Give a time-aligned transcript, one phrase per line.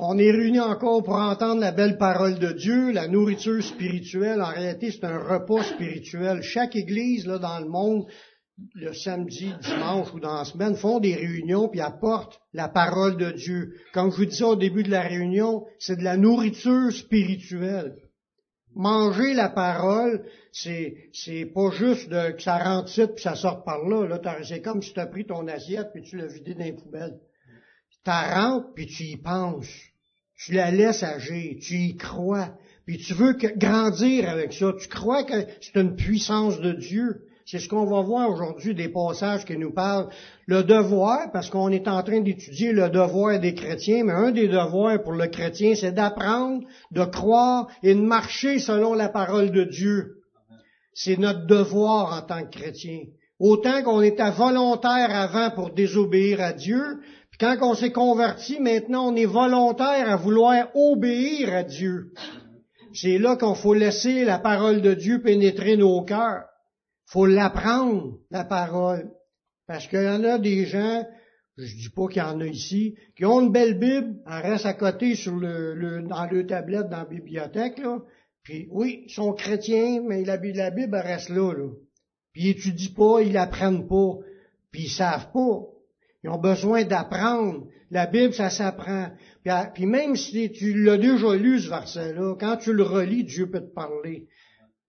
[0.00, 4.42] On est réunis encore pour entendre la belle parole de Dieu, la nourriture spirituelle.
[4.42, 6.42] En réalité, c'est un repas spirituel.
[6.42, 8.04] Chaque église là, dans le monde,
[8.74, 13.30] le samedi, dimanche ou dans la semaine, font des réunions puis apportent la parole de
[13.30, 13.74] Dieu.
[13.92, 17.94] Comme je vous disais au début de la réunion, c'est de la nourriture spirituelle.
[18.74, 23.62] Manger la parole, c'est, c'est pas juste de, que ça rentre ici puis ça sort
[23.62, 24.08] par là.
[24.08, 26.72] là c'est comme si tu as pris ton assiette puis tu l'as vidé dans les
[26.72, 27.20] poubelles.
[28.04, 29.68] Tu rentres puis tu y penses.
[30.36, 32.50] Tu la laisses agir, tu y crois.
[32.86, 34.72] Puis tu veux grandir avec ça.
[34.78, 37.22] Tu crois que c'est une puissance de Dieu.
[37.46, 40.08] C'est ce qu'on va voir aujourd'hui des passages qui nous parlent.
[40.46, 44.48] Le devoir, parce qu'on est en train d'étudier le devoir des chrétiens, mais un des
[44.48, 49.64] devoirs pour le chrétien, c'est d'apprendre, de croire et de marcher selon la parole de
[49.64, 50.22] Dieu.
[50.94, 53.00] C'est notre devoir en tant que chrétien.
[53.38, 57.00] Autant qu'on était volontaire avant pour désobéir à Dieu,
[57.40, 62.12] quand on s'est converti, maintenant on est volontaire à vouloir obéir à Dieu.
[62.92, 66.44] C'est là qu'on faut laisser la parole de Dieu pénétrer nos cœurs
[67.06, 69.10] faut l'apprendre, la parole.
[69.66, 71.06] Parce qu'il y en a des gens,
[71.56, 74.66] je dis pas qu'il y en a ici, qui ont une belle Bible, elle reste
[74.66, 78.00] à côté sur le, dans le tablette dans la bibliothèque, là.
[78.42, 81.70] Puis oui, ils sont chrétiens, mais la, la Bible reste là, là.
[82.32, 84.18] Puis ils étudient pas, ils l'apprennent pas,
[84.70, 85.60] puis ils savent pas.
[86.24, 87.66] Ils ont besoin d'apprendre.
[87.90, 89.10] La Bible, ça s'apprend.
[89.74, 93.60] Puis, même si tu l'as déjà lu, ce verset-là, quand tu le relis, Dieu peut
[93.60, 94.26] te parler.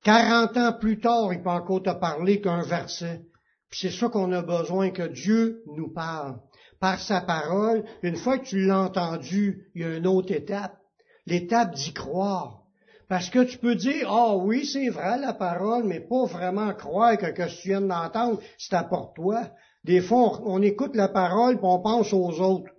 [0.06, 3.24] 40 ans plus tard, il peut encore te parler qu'un verset.
[3.70, 6.40] Puis c'est ça qu'on a besoin que Dieu nous parle.
[6.80, 10.78] Par sa parole, une fois que tu l'as entendu, il y a une autre étape.
[11.26, 12.62] L'étape d'y croire.
[13.10, 16.74] Parce que tu peux dire, ah oh, oui, c'est vrai la parole, mais pas vraiment
[16.74, 19.50] croire que, ce que tu viens d'entendre, c'est pour toi.
[19.86, 22.72] Des fois, on, écoute la parole, puis on pense aux autres.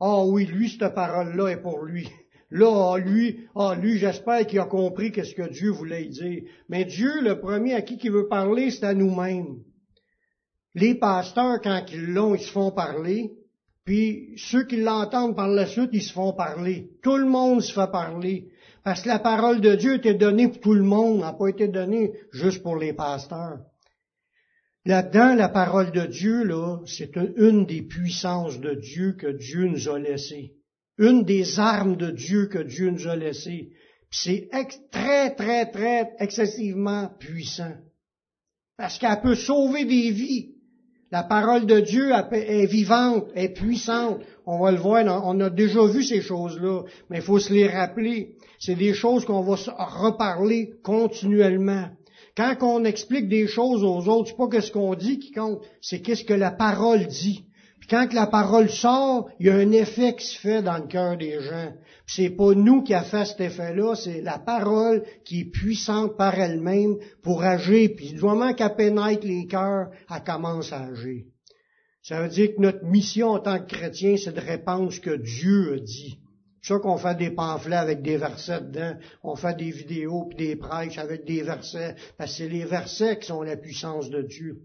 [0.00, 2.08] Ah oui, lui, cette parole-là est pour lui.
[2.50, 6.44] Là, lui, ah, lui, j'espère qu'il a compris qu'est-ce que Dieu voulait dire.
[6.70, 9.58] Mais Dieu, le premier à qui il veut parler, c'est à nous-mêmes.
[10.74, 13.34] Les pasteurs, quand ils l'ont, ils se font parler.
[13.84, 16.92] Puis ceux qui l'entendent par la suite, ils se font parler.
[17.02, 18.48] Tout le monde se fait parler.
[18.84, 21.68] Parce que la parole de Dieu était donnée pour tout le monde, n'a pas été
[21.68, 23.58] donnée juste pour les pasteurs.
[24.84, 29.88] Là-dedans, la parole de Dieu, là, c'est une des puissances de Dieu que Dieu nous
[29.88, 30.54] a laissées
[30.98, 33.70] une des armes de Dieu que Dieu nous a laissées.
[34.10, 34.48] C'est
[34.90, 37.74] très, très, très excessivement puissant.
[38.76, 40.54] Parce qu'elle peut sauver des vies.
[41.10, 44.20] La parole de Dieu est vivante, est puissante.
[44.46, 47.68] On va le voir, on a déjà vu ces choses-là, mais il faut se les
[47.68, 48.36] rappeler.
[48.58, 51.90] C'est des choses qu'on va reparler continuellement.
[52.36, 56.00] Quand on explique des choses aux autres, c'est pas ce qu'on dit qui compte, c'est
[56.00, 57.44] qu'est-ce que la parole dit.
[57.78, 60.86] Puis quand la parole sort, il y a un effet qui se fait dans le
[60.86, 61.72] cœur des gens.
[62.06, 66.38] C'est pas nous qui a fait cet effet-là, c'est la parole qui est puissante par
[66.38, 67.90] elle-même pour agir.
[67.96, 71.24] Puis du moment qu'elle pénètre les cœurs, elle commence à agir.
[72.02, 75.16] Ça veut dire que notre mission en tant que chrétien, c'est de répandre ce que
[75.16, 76.18] Dieu a dit.
[76.62, 80.46] C'est ça qu'on fait des pamphlets avec des versets dedans, on fait des vidéos puis
[80.46, 84.22] des prêches avec des versets, parce que c'est les versets qui sont la puissance de
[84.22, 84.60] Dieu.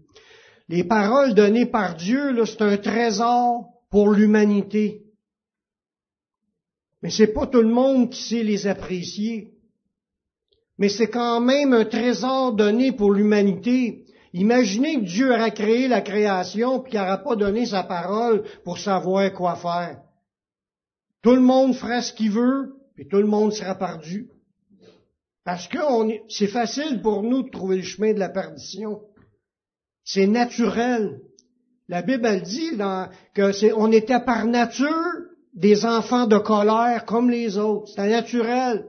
[0.68, 5.02] Les paroles données par Dieu, c'est un trésor pour l'humanité.
[7.02, 9.54] Mais c'est pas tout le monde qui sait les apprécier.
[10.78, 14.04] Mais c'est quand même un trésor donné pour l'humanité.
[14.32, 18.78] Imaginez que Dieu aura créé la création puis qu'il n'aura pas donné sa parole pour
[18.78, 19.98] savoir quoi faire.
[21.22, 24.28] Tout le monde fera ce qu'il veut, puis tout le monde sera perdu.
[25.44, 25.78] Parce que
[26.28, 29.00] c'est facile pour nous de trouver le chemin de la perdition.
[30.04, 31.20] C'est naturel.
[31.88, 32.72] La Bible elle dit
[33.34, 35.14] que c'est, on était par nature
[35.54, 37.88] des enfants de colère comme les autres.
[37.94, 38.86] C'est naturel.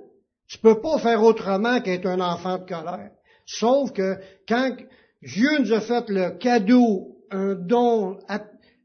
[0.48, 3.12] Tu peux pas faire autrement qu'être un enfant de colère.
[3.46, 4.18] Sauf que
[4.48, 4.76] quand
[5.22, 8.20] Dieu nous a fait le cadeau, un don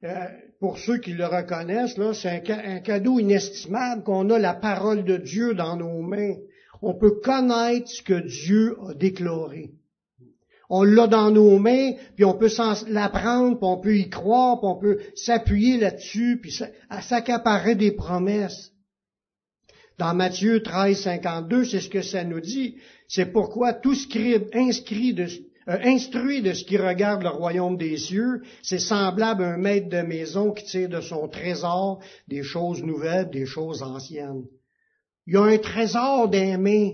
[0.04, 0.26] euh,
[0.64, 5.18] pour ceux qui le reconnaissent, là, c'est un, cadeau inestimable qu'on a la parole de
[5.18, 6.36] Dieu dans nos mains.
[6.80, 9.72] On peut connaître ce que Dieu a déclaré
[10.70, 12.48] on l'a dans nos mains, puis on peut
[12.88, 16.58] l'apprendre, puis on peut y croire, puis on peut s'appuyer là-dessus, puis
[17.02, 18.72] s'accaparer des promesses.
[19.98, 22.76] Dans Matthieu 13, 52, c'est ce que ça nous dit.
[23.06, 25.26] C'est pourquoi tout scribe inscrit de,
[25.68, 29.88] euh, instruit de ce qui regarde le royaume des cieux, c'est semblable à un maître
[29.88, 34.44] de maison qui tire de son trésor des choses nouvelles, des choses anciennes.
[35.26, 36.92] Il y a un trésor mains.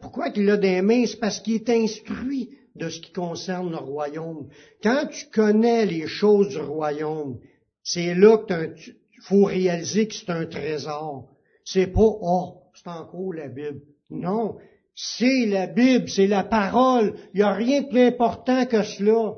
[0.00, 1.06] pourquoi il a des mains?
[1.06, 4.48] C'est parce qu'il est instruit de ce qui concerne le royaume.
[4.82, 7.40] Quand tu connais les choses du royaume,
[7.82, 8.74] c'est là que
[9.22, 11.28] faut réaliser que c'est un trésor.
[11.64, 13.80] C'est pas, oh, c'est encore la Bible.
[14.10, 14.56] Non,
[14.98, 17.14] c'est la Bible, c'est la parole.
[17.34, 19.34] Il n'y a rien de plus important que cela.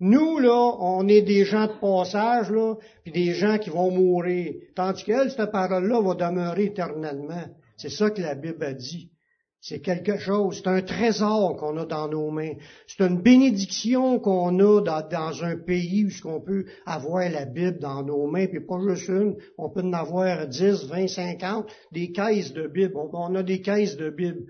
[0.00, 2.74] Nous, là, on est des gens de passage, là,
[3.04, 4.52] puis des gens qui vont mourir.
[4.74, 7.44] Tandis qu'elle, cette parole-là, va demeurer éternellement.
[7.76, 9.12] C'est ça que la Bible a dit.
[9.66, 12.52] C'est quelque chose, c'est un trésor qu'on a dans nos mains.
[12.86, 18.02] C'est une bénédiction qu'on a dans, un pays où on peut avoir la Bible dans
[18.02, 22.52] nos mains, puis pas juste une, on peut en avoir 10, 20, 50, des caisses
[22.52, 22.92] de Bible.
[22.94, 24.42] On, a des caisses de Bible.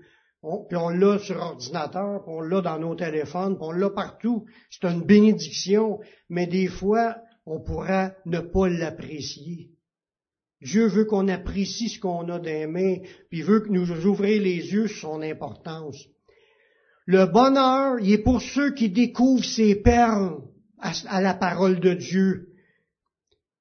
[0.67, 4.45] Puis on l'a sur ordinateur, puis on l'a dans nos téléphones, puis on l'a partout.
[4.69, 5.99] C'est une bénédiction,
[6.29, 9.71] mais des fois, on pourra ne pas l'apprécier.
[10.61, 12.97] Dieu veut qu'on apprécie ce qu'on a des mains,
[13.29, 15.97] puis veut que nous ouvrions les yeux sur son importance.
[17.05, 20.41] Le bonheur, il est pour ceux qui découvrent ces perles
[20.79, 22.49] à, la parole de Dieu.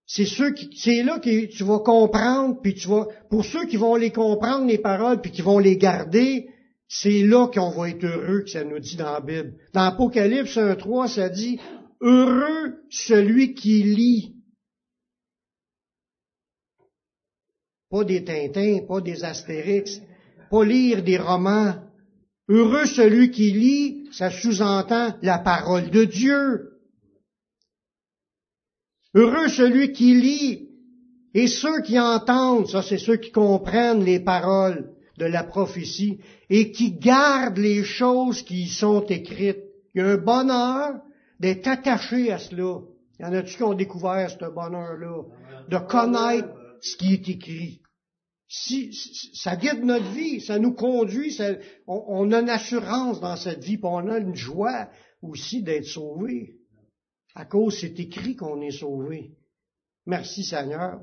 [0.07, 3.77] C'est ceux qui, c'est là que tu vas comprendre, puis tu vas, pour ceux qui
[3.77, 6.49] vont les comprendre, les paroles, puis qui vont les garder,
[6.89, 9.55] c'est là qu'on va être heureux, que ça nous dit dans la Bible.
[9.73, 11.59] Dans Apocalypse 1.3, ça dit,
[12.01, 14.35] heureux celui qui lit
[17.95, 20.01] pas des Tintins, pas des Astérix,
[20.51, 21.77] pas lire des romans.
[22.49, 26.73] Heureux celui qui lit, ça sous-entend la parole de Dieu.
[29.15, 30.71] Heureux celui qui lit,
[31.35, 36.21] et ceux qui entendent, ça c'est ceux qui comprennent les paroles de la prophétie,
[36.51, 39.63] et qui gardent les choses qui y sont écrites.
[39.95, 41.01] Il y a un bonheur
[41.39, 42.81] d'être attaché à cela.
[43.19, 45.23] Il y en a-tu qui ont découvert ce bonheur-là?
[45.69, 46.49] De connaître
[46.81, 47.81] ce qui est écrit.
[48.47, 48.93] Si,
[49.35, 51.37] ça guide notre vie, ça nous conduit,
[51.87, 54.91] on, a une assurance dans cette vie, puis on a une joie
[55.23, 56.57] aussi d'être sauvé.
[57.35, 59.33] À cause, c'est écrit qu'on est sauvé.
[60.07, 61.01] Merci Seigneur.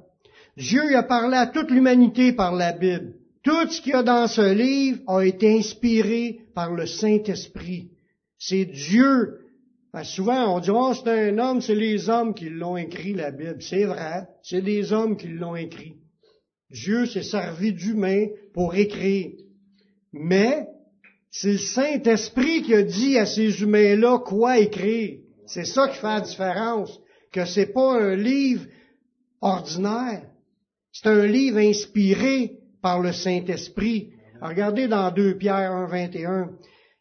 [0.56, 3.16] Dieu a parlé à toute l'humanité par la Bible.
[3.44, 7.90] Tout ce qu'il y a dans ce livre a été inspiré par le Saint-Esprit.
[8.38, 9.40] C'est Dieu.
[10.04, 13.62] souvent, on dit, oh, c'est un homme, c'est les hommes qui l'ont écrit, la Bible.
[13.62, 15.96] C'est vrai, c'est des hommes qui l'ont écrit.
[16.70, 19.32] Dieu s'est servi d'humain pour écrire.
[20.14, 20.68] Mais
[21.32, 25.20] c'est le Saint-Esprit qui a dit à ces humains-là quoi écrire.
[25.48, 27.00] C'est ça qui fait la différence.
[27.32, 28.66] Que c'est pas un livre
[29.42, 30.24] ordinaire.
[30.92, 34.14] C'est un livre inspiré par le Saint-Esprit.
[34.42, 36.50] Regardez dans 2 Pierre 1, 21.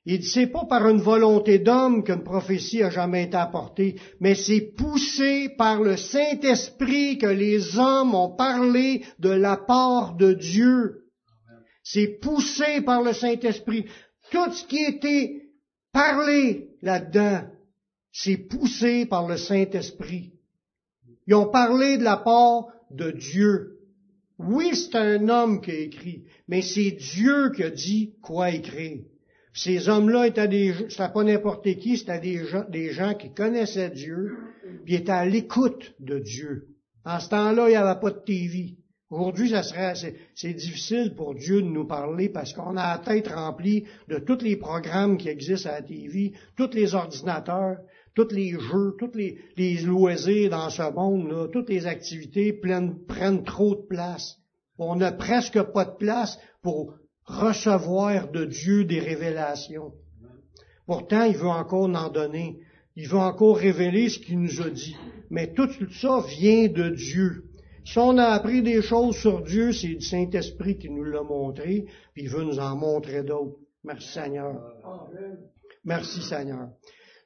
[0.07, 4.35] Il dit, c'est pas par une volonté d'homme qu'une prophétie a jamais été apportée, mais
[4.35, 11.05] c'est poussé par le Saint-Esprit que les hommes ont parlé de la part de Dieu.
[11.83, 13.87] C'est poussé par le Saint-Esprit.
[14.31, 15.51] Tout ce qui été
[15.93, 17.43] parlé là-dedans,
[18.13, 20.33] c'est poussé par le Saint-Esprit.
[21.27, 23.70] Ils ont parlé de la part de Dieu.
[24.43, 29.03] Oui, c'est un homme qui a écrit, mais c'est Dieu qui a dit quoi écrire.
[29.53, 34.39] Ces hommes-là étaient des, c'était pas n'importe qui, c'était des gens, qui connaissaient Dieu,
[34.85, 36.69] puis étaient à l'écoute de Dieu.
[37.05, 38.79] En ce temps-là, il n'y avait pas de TV.
[39.11, 39.95] Aujourd'hui, ça serait,
[40.35, 44.41] c'est, difficile pour Dieu de nous parler parce qu'on a la tête remplie de tous
[44.43, 47.79] les programmes qui existent à la TV, tous les ordinateurs,
[48.15, 53.45] tous les jeux, tous les, les loisirs dans ce monde-là, toutes les activités prennent, prennent
[53.45, 54.37] trop de place.
[54.79, 59.93] On n'a presque pas de place pour recevoir de Dieu des révélations.
[60.87, 62.61] Pourtant, il veut encore en donner.
[62.97, 64.97] Il veut encore révéler ce qu'il nous a dit.
[65.31, 67.45] Mais tout ça vient de Dieu.
[67.85, 71.87] Si on a appris des choses sur Dieu, c'est le Saint-Esprit qui nous l'a montré,
[72.13, 73.57] puis il veut nous en montrer d'autres.
[73.85, 74.55] Merci Seigneur.
[75.85, 76.69] Merci Seigneur.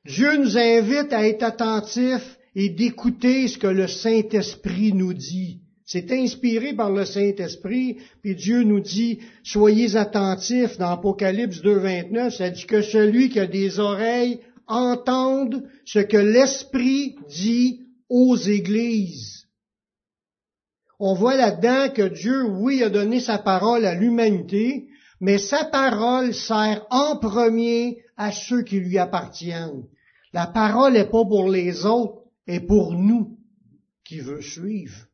[0.07, 5.61] Dieu nous invite à être attentifs et d'écouter ce que le Saint-Esprit nous dit.
[5.87, 12.51] C'est inspiré par le Saint-Esprit, puis Dieu nous dit, soyez attentifs dans Apocalypse 2.29, ça
[12.51, 19.47] dit que celui qui a des oreilles entende ce que l'Esprit dit aux églises.
[20.99, 24.87] On voit là-dedans que Dieu, oui, a donné sa parole à l'humanité,
[25.21, 29.85] mais sa parole sert en premier à ceux qui lui appartiennent.
[30.35, 33.39] La parole n'est pas pour les autres, est pour nous
[34.05, 35.07] qui veut suivre.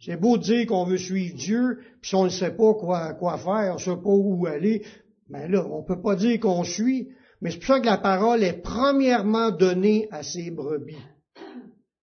[0.00, 3.72] C'est beau dire qu'on veut suivre Dieu, puis si on ne sait pas quoi, faire,
[3.72, 4.82] on ne sait pas où aller,
[5.28, 7.10] mais là, on ne peut pas dire qu'on suit,
[7.42, 10.96] mais c'est pour ça que la parole est premièrement donnée à ses brebis.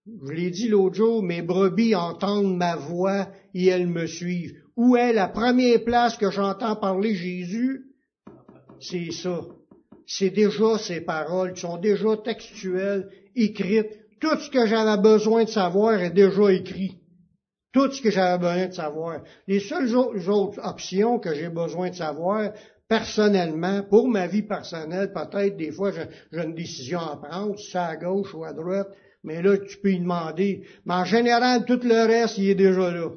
[0.06, 4.53] Je l'ai dit l'autre jour, mes brebis entendent ma voix et elles me suivent.
[4.75, 7.88] Où est la première place que j'entends parler Jésus?
[8.79, 9.41] C'est ça.
[10.08, 13.92] C'est déjà ces paroles qui sont déjà textuelles, écrites.
[14.20, 16.98] Tout ce que j'avais besoin de savoir est déjà écrit.
[17.78, 19.22] tout ce que j'avais besoin de savoir.
[19.48, 22.52] Les seules autres options que j'ai besoin de savoir,
[22.88, 26.08] personnellement, pour ma vie personnelle, peut-être des fois j'ai
[26.44, 28.88] une décision à prendre, si c'est à gauche ou à droite,
[29.24, 30.64] mais là tu peux y demander.
[30.86, 33.10] Mais en général, tout le reste, il est déjà là.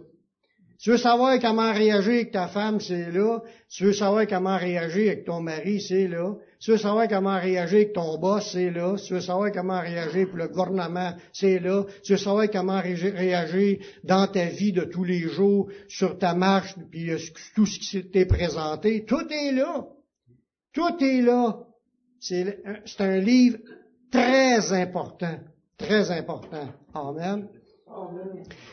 [0.78, 3.40] Tu veux savoir comment réagir avec ta femme, c'est là.
[3.68, 6.34] Tu veux savoir comment réagir avec ton mari, c'est là.
[6.60, 8.94] Tu veux savoir comment réagir avec ton boss, c'est là.
[8.96, 11.84] Tu veux savoir comment réagir pour le gouvernement, c'est là.
[12.04, 16.74] Tu veux savoir comment réagir dans ta vie de tous les jours, sur ta marche,
[16.90, 17.18] puis euh,
[17.54, 19.06] tout ce qui t'est présenté.
[19.06, 19.86] Tout est là.
[20.74, 21.60] Tout est là.
[22.18, 23.56] C'est un livre
[24.10, 25.38] très important.
[25.78, 26.68] Très important.
[26.92, 27.48] Amen.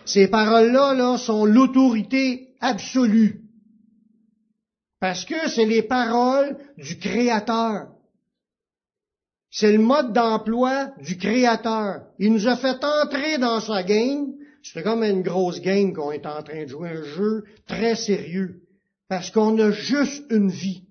[0.04, 3.47] Ces paroles-là là, sont l'autorité absolue.
[5.00, 7.90] Parce que c'est les paroles du Créateur.
[9.52, 12.08] C'est le mode d'emploi du Créateur.
[12.20, 14.34] Il nous a fait entrer dans sa game.
[14.64, 18.64] C'est comme une grosse game qu'on est en train de jouer, un jeu très sérieux.
[19.08, 20.84] Parce qu'on a juste une vie.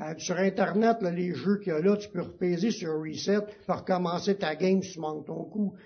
[0.00, 3.76] Euh, sur Internet, les jeux qu'il y a là, tu peux repaiser sur Reset pour
[3.76, 5.76] recommencer ta game si tu manques ton coup.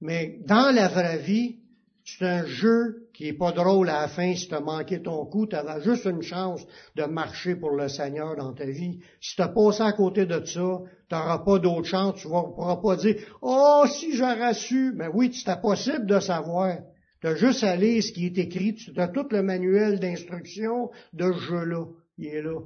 [0.00, 1.60] Mais dans la vraie vie,
[2.04, 5.26] c'est un jeu qui est pas drôle à la fin si tu as manqué ton
[5.26, 6.66] coup, tu avais juste une chance
[6.96, 9.00] de marcher pour le Seigneur dans ta vie.
[9.20, 10.78] Si tu as passé à côté de ça,
[11.08, 15.08] tu n'auras pas d'autre chance, tu ne pourras pas dire Oh, si j'aurais su, mais
[15.08, 16.78] oui, c'est possible de savoir.
[17.20, 20.90] Tu as juste à lire ce qui est écrit, tu as tout le manuel d'instruction
[21.12, 21.84] de ce jeu-là.
[22.16, 22.60] Il est là.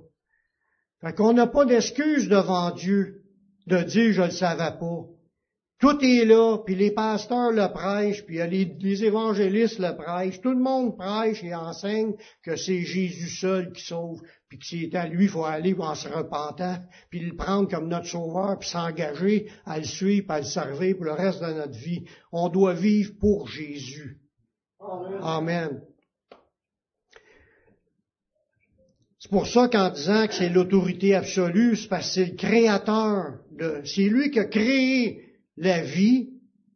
[1.01, 3.23] Fait qu'on n'a pas d'excuse devant Dieu
[3.67, 5.14] de dire je le savais pas.
[5.81, 10.41] Tout est là, puis les pasteurs le prêchent, puis les, évangélistes le prêchent.
[10.41, 14.95] Tout le monde prêche et enseigne que c'est Jésus seul qui sauve, puis que c'est
[14.95, 16.77] à lui il faut aller en se repentant,
[17.11, 21.07] puis le prendre comme notre sauveur, puis s'engager à le suivre, à le servir pour
[21.07, 22.05] le reste de notre vie.
[22.31, 24.21] On doit vivre pour Jésus.
[24.81, 25.19] Amen.
[25.23, 25.81] Amen.
[29.19, 33.39] C'est pour ça qu'en disant que c'est l'autorité absolue, c'est parce que c'est le créateur,
[33.85, 35.24] c'est lui qui a créé
[35.57, 36.31] la vie,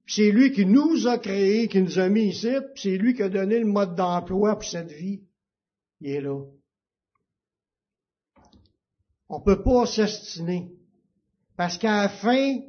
[0.06, 3.28] c'est lui qui nous a créés, qui nous a mis ici, c'est lui qui a
[3.28, 5.20] donné le mode d'emploi pour cette vie.
[6.00, 6.40] Il est là.
[9.28, 10.70] On peut pas s'estiner.
[11.56, 12.60] Parce qu'à la fin,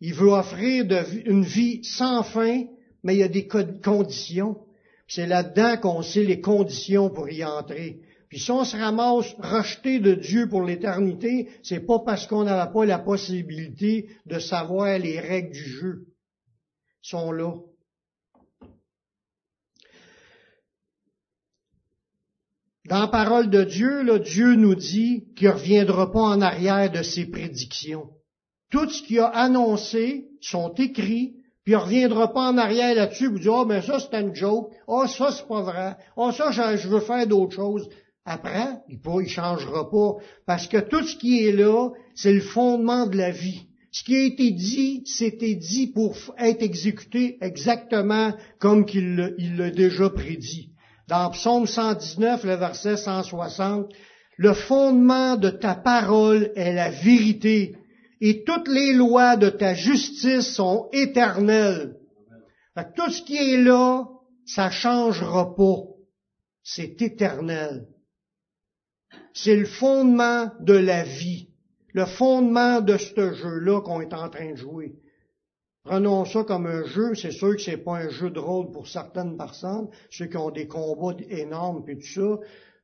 [0.00, 0.84] il veut offrir
[1.26, 2.64] une vie sans fin,
[3.02, 4.58] mais il y a des conditions.
[5.06, 8.00] C'est là-dedans qu'on sait les conditions pour y entrer.
[8.28, 12.72] Puis si on se ramasse rejeté de Dieu pour l'éternité, c'est pas parce qu'on n'avait
[12.72, 16.06] pas la possibilité de savoir les règles du jeu.
[17.04, 17.54] Ils sont là.
[22.88, 26.90] Dans la parole de Dieu, là, Dieu nous dit qu'il ne reviendra pas en arrière
[26.90, 28.10] de ses prédictions.
[28.70, 33.28] Tout ce qu'il a annoncé sont écrits, puis il ne reviendra pas en arrière là-dessus,
[33.28, 34.72] vous dire, oh, mais ça, c'est une joke.
[34.86, 35.96] Oh, ça, c'est pas vrai.
[36.16, 37.88] Oh, ça, je veux faire d'autres choses.
[38.30, 43.06] Après, il ne changera pas, parce que tout ce qui est là, c'est le fondement
[43.06, 43.62] de la vie.
[43.90, 50.10] Ce qui a été dit, c'était dit pour être exécuté exactement comme qu'il l'a déjà
[50.10, 50.72] prédit.
[51.08, 53.90] Dans Psaume 119, le verset 160,
[54.36, 57.76] le fondement de ta parole est la vérité,
[58.20, 61.94] et toutes les lois de ta justice sont éternelles.
[62.94, 64.04] tout ce qui est là,
[64.44, 65.78] ça changera pas.
[66.62, 67.86] C'est éternel.
[69.32, 71.48] C'est le fondement de la vie,
[71.92, 74.94] le fondement de ce jeu-là qu'on est en train de jouer.
[75.84, 78.88] Prenons ça comme un jeu, c'est sûr que c'est pas un jeu de rôle pour
[78.88, 82.38] certaines personnes, ceux qui ont des combats énormes et tout ça,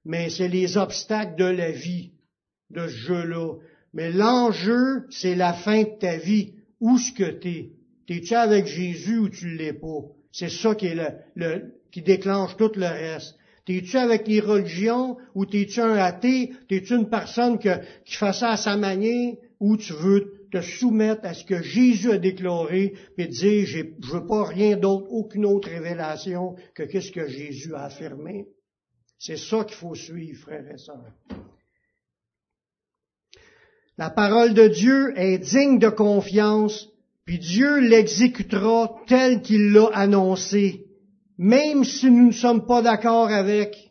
[0.04, 2.12] mais c'est les obstacles de la vie,
[2.70, 3.54] de ce jeu-là.
[3.92, 6.54] Mais l'enjeu, c'est la fin de ta vie.
[6.80, 7.72] Où ce que t'es?
[8.06, 10.00] T'es-tu avec Jésus ou tu l'es pas?
[10.32, 13.36] C'est ça qui est le, qui déclenche tout le reste.
[13.66, 16.52] T'es-tu avec les religions ou t'es-tu un athée?
[16.68, 17.68] T'es-tu une personne qui
[18.16, 22.18] fait ça à sa manière ou tu veux te soumettre à ce que Jésus a
[22.18, 27.74] déclaré et dire, je veux pas rien d'autre, aucune autre révélation que qu'est-ce que Jésus
[27.74, 28.46] a affirmé?
[29.18, 31.12] C'est ça qu'il faut suivre, frères et sœurs.
[33.96, 36.88] La parole de Dieu est digne de confiance,
[37.24, 40.83] puis Dieu l'exécutera tel qu'il l'a annoncé
[41.38, 43.90] même si nous ne sommes pas d'accord avec.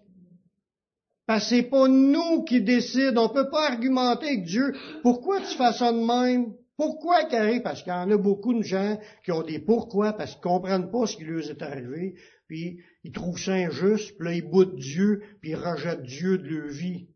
[1.26, 3.26] Parce que c'est pas nous qui décidons.
[3.26, 4.74] On peut pas argumenter avec Dieu.
[5.02, 6.54] Pourquoi tu fais ça de même?
[6.76, 7.62] Pourquoi carré?
[7.62, 10.92] Parce qu'il y en a beaucoup de gens qui ont des pourquoi, parce qu'ils comprennent
[10.92, 12.16] pas ce qui leur est arrivé,
[12.48, 16.48] puis ils trouvent ça injuste, puis là ils boutent Dieu, puis ils rejettent Dieu de
[16.48, 17.08] leur vie.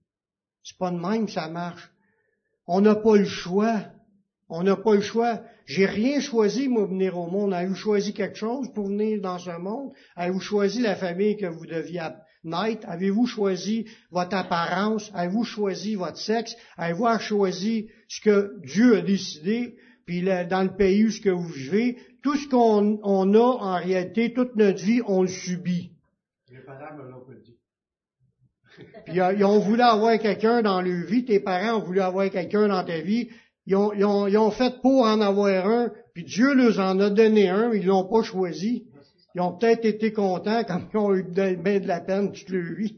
[0.64, 1.92] C'est pas de même ça marche.
[2.68, 3.86] On n'a pas le choix.
[4.50, 5.42] On n'a pas le choix.
[5.66, 7.54] J'ai rien choisi, moi, venir au monde.
[7.54, 9.92] Avez-vous choisi quelque chose pour venir dans ce monde?
[10.16, 12.08] Avez-vous choisi la famille que vous deviez
[12.44, 12.88] naître?
[12.90, 15.12] Avez-vous choisi votre apparence?
[15.14, 16.56] Avez-vous choisi votre sexe?
[16.78, 19.76] Avez-vous choisi ce que Dieu a décidé?
[20.06, 24.32] Puis dans le pays où ce que vous vivez, tout ce qu'on a en réalité,
[24.32, 25.92] toute notre vie, on le subit.
[26.50, 27.58] Les parents me l'ont pas dit.
[29.06, 32.70] Puis ils ont voulu avoir quelqu'un dans leur vie, tes parents ont voulu avoir quelqu'un
[32.70, 33.30] dans ta vie,
[33.68, 37.00] ils ont, ils, ont, ils ont, fait pour en avoir un, puis Dieu leur en
[37.00, 38.86] a donné un, ils l'ont pas choisi.
[39.36, 42.74] Ils ont peut-être été contents quand ils ont eu bien de la peine toute leur
[42.76, 42.98] vie,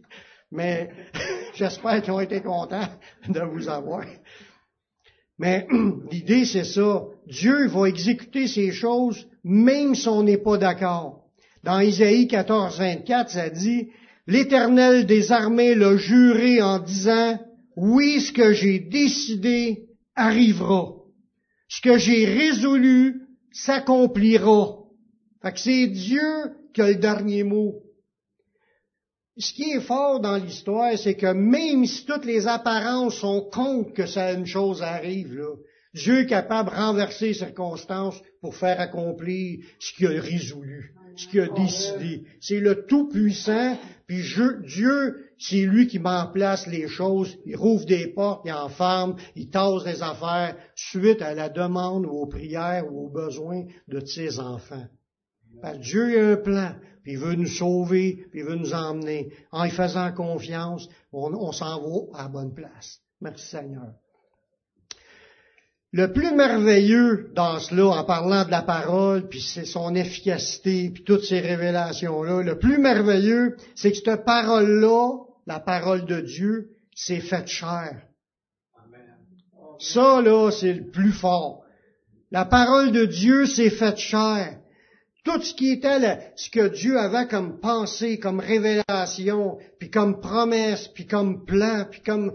[0.52, 0.90] mais
[1.56, 2.88] j'espère qu'ils ont été contents
[3.28, 4.06] de vous avoir.
[5.38, 5.68] Mais
[6.12, 7.04] l'idée, c'est ça.
[7.28, 11.24] Dieu va exécuter ces choses même si on n'est pas d'accord.
[11.64, 13.90] Dans Isaïe 14, 24, ça dit,
[14.28, 17.40] L'Éternel des armées l'a juré en disant,
[17.76, 19.89] oui, ce que j'ai décidé
[20.20, 20.94] arrivera.
[21.68, 23.22] Ce que j'ai résolu
[23.52, 24.78] s'accomplira.
[25.42, 26.22] Fait que c'est Dieu
[26.74, 27.82] qui a le dernier mot.
[29.38, 33.94] Ce qui est fort dans l'histoire, c'est que même si toutes les apparences sont contre
[33.94, 35.56] que ça une chose arrive, là,
[35.94, 41.28] Dieu est capable de renverser les circonstances pour faire accomplir ce qu'il a résolu, ce
[41.28, 42.26] qu'il a décidé.
[42.42, 44.22] C'est le Tout-Puissant, puis
[44.66, 49.16] Dieu, c'est lui qui met en place les choses, il rouvre des portes, il enferme,
[49.36, 54.06] il tasse des affaires suite à la demande ou aux prières ou aux besoins de
[54.06, 54.86] ses enfants.
[55.80, 59.32] Dieu a un plan, puis il veut nous sauver, puis il veut nous emmener.
[59.52, 63.00] En y faisant confiance, on, on s'en va à la bonne place.
[63.22, 63.94] Merci Seigneur.
[65.92, 71.04] Le plus merveilleux dans cela, en parlant de la parole, puis c'est son efficacité, puis
[71.04, 77.22] toutes ces révélations-là, le plus merveilleux, c'est que cette parole-là, la parole de Dieu, s'est
[77.22, 78.04] faite chair.
[79.80, 81.64] Ça, là, c'est le plus fort.
[82.30, 84.60] La parole de Dieu s'est faite chair.
[85.32, 86.00] Tout ce qui était
[86.36, 92.02] ce que Dieu avait comme pensée, comme révélation, puis comme promesse, puis comme plan, puis
[92.02, 92.34] comme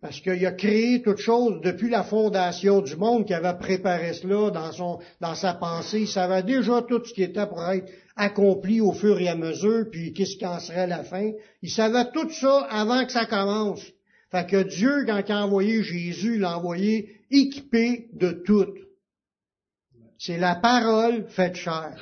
[0.00, 4.50] parce qu'il a créé toute chose depuis la fondation du monde, qui avait préparé cela
[4.50, 6.00] dans son dans sa pensée.
[6.00, 9.86] Il savait déjà tout ce qui était pour être accompli au fur et à mesure,
[9.88, 11.30] puis qu'est-ce qui en serait la fin.
[11.62, 13.82] Il savait tout ça avant que ça commence.
[14.32, 18.66] Fait que Dieu, quand il a envoyé Jésus, l'a envoyé équipé de tout.
[20.24, 21.96] C'est la parole faite chair.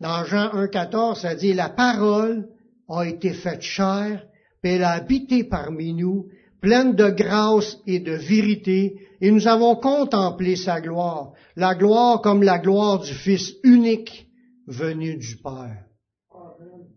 [0.00, 2.48] Dans Jean 1,14, ça dit, la parole
[2.88, 4.24] a été faite chair,
[4.62, 6.28] puis elle a habité parmi nous,
[6.62, 12.42] pleine de grâce et de vérité, et nous avons contemplé sa gloire, la gloire comme
[12.42, 14.30] la gloire du Fils unique
[14.66, 15.84] venu du Père.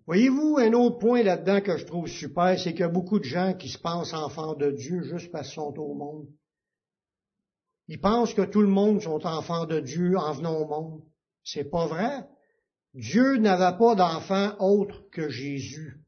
[0.08, 3.26] Voyez-vous, un autre point là-dedans que je trouve super, c'est qu'il y a beaucoup de
[3.26, 6.28] gens qui se pensent enfants de Dieu juste parce qu'ils sont au monde.
[7.90, 11.02] Ils pensent que tout le monde sont enfants de Dieu en venant au monde.
[11.44, 12.24] C'est pas vrai.
[12.94, 16.00] Dieu n'avait pas d'enfant autre que Jésus.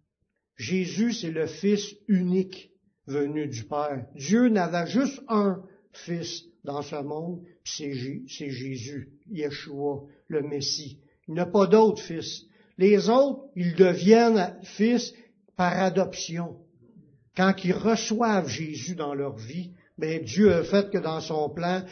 [0.58, 2.72] Jésus, c'est le Fils unique
[3.08, 4.06] venu du Père.
[4.14, 11.00] Dieu n'avait juste un Fils dans ce monde, c'est Jésus, Yeshua, le Messie.
[11.28, 12.46] Il n'a pas d'autres fils.
[12.78, 15.14] Les autres, ils deviennent fils
[15.56, 16.60] par adoption.
[17.36, 21.84] Quand ils reçoivent Jésus dans leur vie, ben Dieu a fait que dans son plan,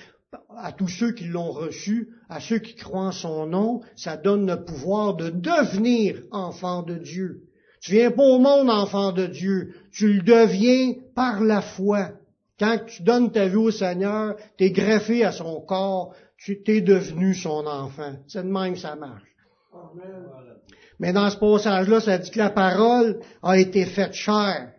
[0.57, 4.47] à tous ceux qui l'ont reçu, à ceux qui croient en son nom, ça donne
[4.47, 7.43] le pouvoir de devenir enfant de Dieu.
[7.81, 12.09] Tu viens pas au monde enfant de Dieu, tu le deviens par la foi.
[12.59, 16.81] Quand tu donnes ta vie au Seigneur, tu es greffé à son corps, tu t'es
[16.81, 18.15] devenu son enfant.
[18.27, 19.23] C'est de même que ça marche.
[20.99, 24.73] Mais dans ce passage-là, ça dit que la parole a été faite chair,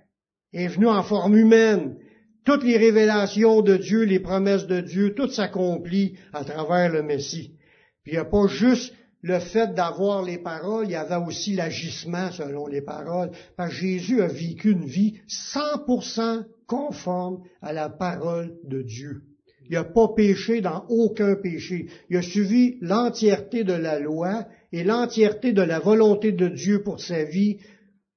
[0.53, 1.97] est venue en forme humaine,
[2.44, 7.55] toutes les révélations de Dieu, les promesses de Dieu, tout s'accomplit à travers le Messie.
[8.03, 11.55] Puis il n'y a pas juste le fait d'avoir les paroles, il y avait aussi
[11.55, 18.55] l'agissement selon les paroles, parce Jésus a vécu une vie 100% conforme à la parole
[18.64, 19.22] de Dieu.
[19.68, 21.87] Il n'a pas péché dans aucun péché.
[22.09, 27.00] Il a suivi l'entièreté de la loi et l'entièreté de la volonté de Dieu pour
[27.00, 27.59] sa vie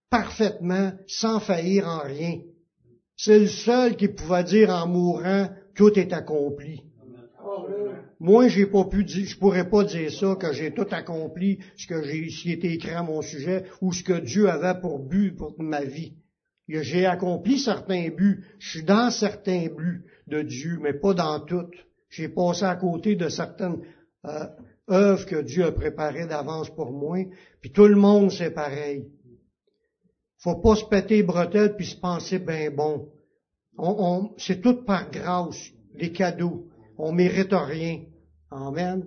[0.10, 2.40] parfaitement, sans faillir en rien.
[3.16, 6.84] C'est le seul qui pouvait dire en mourant, tout est accompli.
[8.20, 11.88] Moi, j'ai pas pu dire, je pourrais pas dire ça, que j'ai tout accompli, ce
[11.88, 15.00] que j'ai, ce qui était écrit à mon sujet, ou ce que Dieu avait pour
[15.00, 16.14] but pour ma vie.
[16.70, 21.76] J'ai accompli certains buts, je suis dans certains buts de Dieu, mais pas dans toutes.
[22.10, 23.82] J'ai passé à côté de certaines
[24.26, 24.46] euh,
[24.90, 27.18] œuvres que Dieu a préparées d'avance pour moi,
[27.60, 29.10] puis tout le monde c'est pareil.
[30.44, 33.08] Faut pas se péter les bretelles puis se penser ben bon.
[33.78, 36.68] On, c'est tout par grâce, les cadeaux.
[36.98, 38.02] On mérite rien.
[38.52, 39.06] Amen.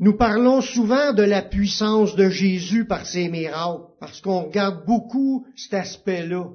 [0.00, 5.46] Nous parlons souvent de la puissance de Jésus par ses miracles, parce qu'on regarde beaucoup
[5.54, 6.50] cet aspect-là.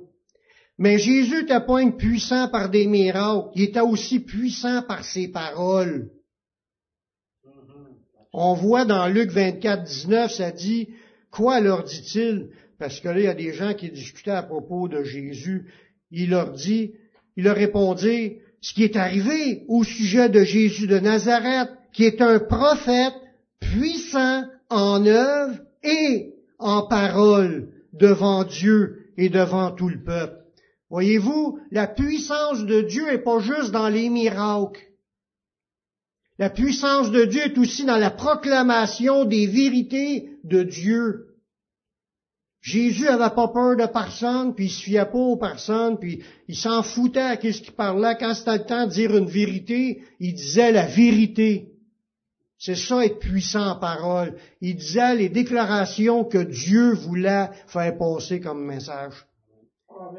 [0.77, 6.11] Mais Jésus n'était pas puissant par des miracles, il était aussi puissant par ses paroles.
[8.33, 10.89] On voit dans Luc 24, 19, ça dit,
[11.31, 12.49] quoi leur dit-il?
[12.79, 15.65] Parce que là, il y a des gens qui discutaient à propos de Jésus.
[16.11, 16.93] Il leur dit,
[17.35, 22.21] il leur répondit, ce qui est arrivé au sujet de Jésus de Nazareth, qui est
[22.21, 23.13] un prophète
[23.59, 30.43] puissant en œuvre et en parole devant Dieu et devant tout le peuple.
[30.89, 34.86] Voyez-vous, la puissance de Dieu n'est pas juste dans les miracles.
[36.39, 41.23] La puissance de Dieu est aussi dans la proclamation des vérités de Dieu.
[42.61, 46.55] Jésus avait pas peur de personne, puis il se fiait pas aux personnes, puis il
[46.55, 48.17] s'en foutait à ce qu'il parlait.
[48.19, 51.71] Quand c'était le temps de dire une vérité, il disait la vérité.
[52.59, 54.35] C'est ça être puissant en parole.
[54.61, 59.13] Il disait les déclarations que Dieu voulait faire passer comme message.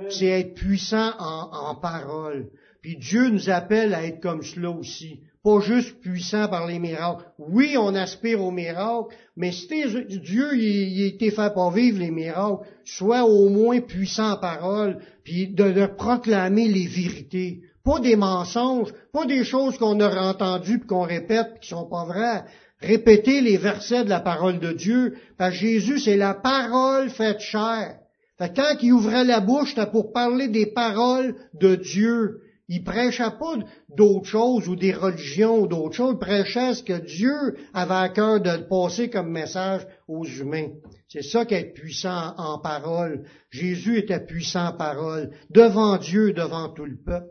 [0.09, 2.51] C'est être puissant en, en parole.
[2.81, 7.25] Puis Dieu nous appelle à être comme cela aussi pas juste puissant par les miracles.
[7.39, 12.67] Oui, on aspire aux miracles, mais si Dieu il, était fait pour vivre les miracles,
[12.85, 17.61] soit au moins puissant en parole, puis de, de proclamer les vérités.
[17.85, 21.89] Pas des mensonges, pas des choses qu'on a entendues puis qu'on répète puis qui sont
[21.89, 22.45] pas vraies.
[22.81, 27.41] Répéter les versets de la parole de Dieu, parce que Jésus, c'est la parole faite
[27.41, 27.97] chair.
[28.39, 32.41] Fait quand il ouvrait la bouche, c'était pour parler des paroles de Dieu.
[32.69, 33.57] Il prêchait pas
[33.97, 36.15] d'autres choses ou des religions ou d'autres choses.
[36.15, 40.69] Il prêchait ce que Dieu avait à cœur de passer comme message aux humains.
[41.09, 43.25] C'est ça qu'être puissant en parole.
[43.51, 47.31] Jésus était puissant en parole, devant Dieu, devant tout le peuple.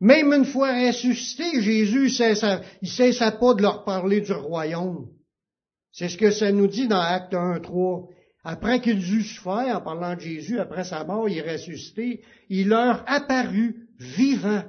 [0.00, 2.12] Même une fois ressuscité, Jésus
[2.82, 5.08] il cessa pas de leur parler du royaume.
[5.90, 8.10] C'est ce que ça nous dit dans Acte 1, 3.
[8.44, 12.68] Après qu'ils eut souffert, en parlant de Jésus, après sa mort, il est ressuscité, il
[12.68, 14.64] leur apparut vivant.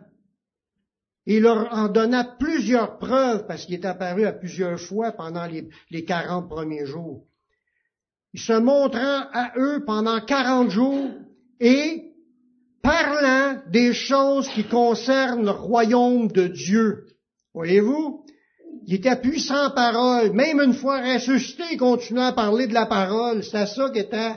[1.26, 6.06] Il leur en donna plusieurs preuves parce qu'il est apparu à plusieurs fois pendant les,
[6.06, 7.26] quarante premiers jours.
[8.34, 11.10] Il se montrant à eux pendant quarante jours
[11.60, 12.13] et
[12.82, 17.08] parlant des choses qui concernent le royaume de Dieu.
[17.54, 18.26] Voyez-vous?
[18.86, 20.32] Il était puissant en parole.
[20.32, 23.44] Même une fois ressuscité, il continuait à parler de la parole.
[23.44, 24.36] C'est ça qui était,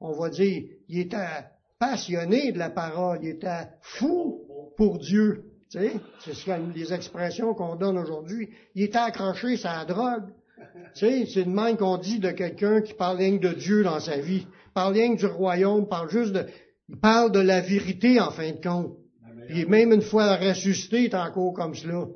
[0.00, 1.44] on va dire, il était
[1.80, 4.42] passionné de la parole, il était fou
[4.76, 5.44] pour Dieu.
[5.70, 8.50] Tu sais, c'est ce les expressions qu'on donne aujourd'hui.
[8.74, 10.24] Il était accroché à la drogue.
[10.94, 13.98] Tu sais, c'est une même qu'on dit de quelqu'un qui parle rien de Dieu dans
[13.98, 14.46] sa vie.
[14.74, 16.46] Parle rien du royaume, parle juste de,
[16.88, 18.96] il parle de la vérité en fin de compte.
[19.48, 22.06] Puis même une fois ressuscité, il est encore comme cela.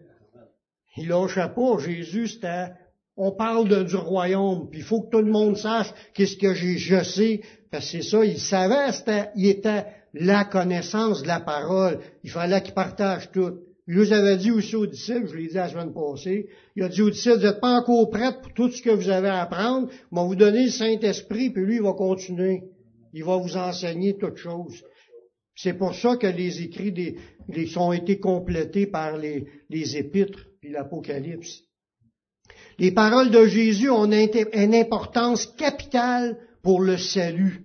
[0.96, 1.78] Il lâchait pas.
[1.78, 2.68] Jésus, c'était,
[3.16, 6.52] on parle de, du royaume, puis il faut que tout le monde sache qu'est-ce que
[6.54, 11.28] j'ai, je sais, parce que c'est ça, il savait, c'était, il était la connaissance de
[11.28, 11.98] la parole.
[12.22, 13.58] Il fallait qu'il partage tout.
[13.86, 16.88] Il nous avait dit aussi aux disciples, je l'ai dit la semaine passée, il a
[16.88, 19.42] dit aux disciples, vous n'êtes pas encore prêts pour tout ce que vous avez à
[19.42, 22.62] apprendre, on va vous donner le Saint-Esprit, puis lui, il va continuer.
[23.12, 24.82] Il va vous enseigner toutes choses.
[25.54, 27.16] C'est pour ça que les écrits des,
[27.76, 31.62] ont été complétés par les, les épîtres puis l'Apocalypse.
[32.78, 37.64] Les paroles de Jésus ont une importance capitale pour le salut.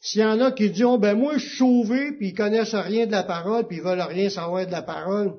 [0.00, 2.74] S'il y en a qui disent, oh, ben moi je suis sauvé, puis ils connaissent
[2.74, 5.34] rien de la parole, puis ils veulent rien savoir de la parole,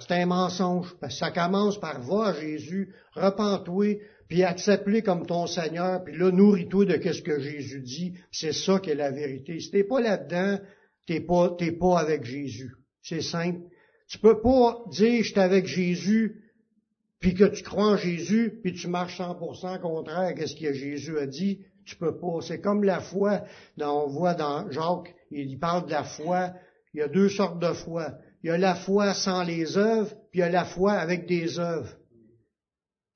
[0.00, 0.94] c'est un mensonge.
[1.00, 6.16] Parce que ça commence par va à Jésus, repens-toi, puis accepte-le comme ton Seigneur, puis
[6.16, 8.14] là, nourris-toi de ce que Jésus dit.
[8.30, 9.58] C'est ça qui est la vérité.
[9.60, 10.58] Si t'es pas là-dedans,
[11.06, 12.72] t'es pas, pas avec Jésus.
[13.02, 13.60] C'est simple.
[14.08, 16.42] Tu peux pas dire je suis avec Jésus,
[17.18, 21.18] puis que tu crois en Jésus, puis tu marches 100% contraire à ce que Jésus
[21.18, 22.40] a dit, tu peux pas.
[22.40, 23.42] C'est comme la foi.
[23.80, 26.52] on voit dans Jacques, il parle de la foi.
[26.94, 28.14] Il y a deux sortes de foi.
[28.42, 31.26] Il y a la foi sans les œuvres, puis il y a la foi avec
[31.26, 31.96] des œuvres.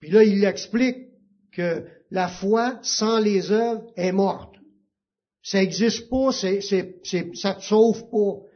[0.00, 1.08] Puis là, il explique
[1.52, 4.56] que la foi sans les œuvres est morte.
[5.42, 8.49] Ça n'existe pas, c'est, ça te sauve pas.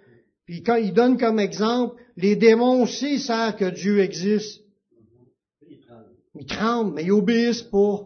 [0.46, 4.60] Puis quand il donne comme exemple, les démons aussi savent que Dieu existe.
[6.36, 8.00] Ils tremblent, mais ils obéissent pas.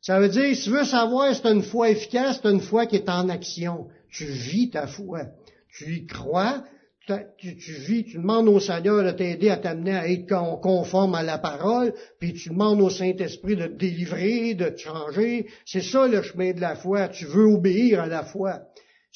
[0.00, 2.86] Ça veut dire, si tu veux savoir si tu une foi efficace, c'est une foi
[2.86, 3.88] qui est en action.
[4.10, 5.26] Tu vis ta foi.
[5.76, 6.64] Tu y crois,
[7.38, 10.26] tu, vis, tu demandes au Seigneur de t'aider à t'amener à être
[10.60, 15.46] conforme à la parole, puis tu demandes au Saint-Esprit de te délivrer, de te changer.
[15.64, 17.08] C'est ça le chemin de la foi.
[17.08, 18.60] Tu veux obéir à la foi.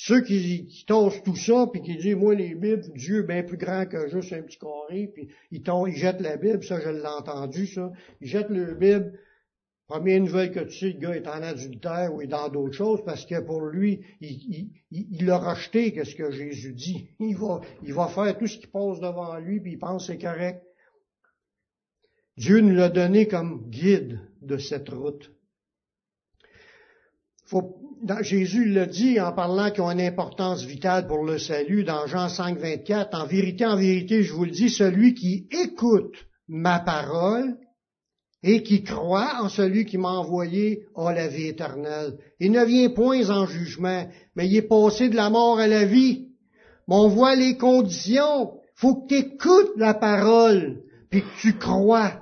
[0.04, 3.44] Ceux qui, qui tassent tout ça, puis qui disent, moi, les Bibles, Dieu est bien
[3.44, 6.88] plus grand que juste un petit carré, puis ils, ils jettent la Bible, ça, je
[6.88, 7.92] l'ai entendu, ça.
[8.20, 9.16] Ils jettent le Bible,
[9.86, 13.04] Première nouvelle que tu sais, le gars est en adultère ou est dans d'autres choses
[13.04, 17.10] parce que pour lui, il, il, il a rejeté ce que Jésus dit.
[17.20, 20.16] Il va, il va faire tout ce qui passe devant lui puis il pense c'est
[20.16, 20.64] correct.
[22.38, 25.30] Dieu nous l'a donné comme guide de cette route.
[27.44, 27.91] Faut,
[28.22, 32.28] Jésus l'a dit en parlant qu'ils ont une importance vitale pour le salut dans Jean
[32.28, 33.14] 5, 24.
[33.14, 36.16] En vérité, en vérité, je vous le dis, celui qui écoute
[36.48, 37.56] ma parole
[38.42, 42.18] et qui croit en celui qui m'a envoyé a la vie éternelle.
[42.40, 45.84] Il ne vient point en jugement, mais il est passé de la mort à la
[45.84, 46.28] vie.
[46.88, 48.54] Mais on voit les conditions.
[48.74, 52.21] Faut que tu écoutes la parole, puis que tu crois.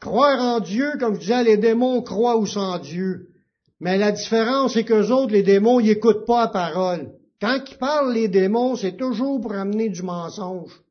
[0.00, 3.28] Croire en Dieu, comme je disais, les démons croient ou sans Dieu.
[3.80, 7.12] Mais la différence, c'est qu'eux autres, les démons, ils écoutent pas la parole.
[7.40, 10.82] Quand ils parlent, les démons, c'est toujours pour amener du mensonge.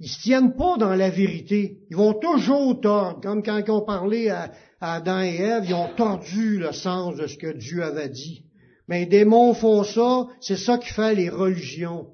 [0.00, 1.78] Ils se tiennent pas dans la vérité.
[1.90, 4.50] Ils vont toujours tordre, comme quand ils ont parlé à,
[4.80, 8.44] Adam et Ève, ils ont tordu le sens de ce que Dieu avait dit.
[8.88, 12.08] Mais les démons font ça, c'est ça qui fait les religions.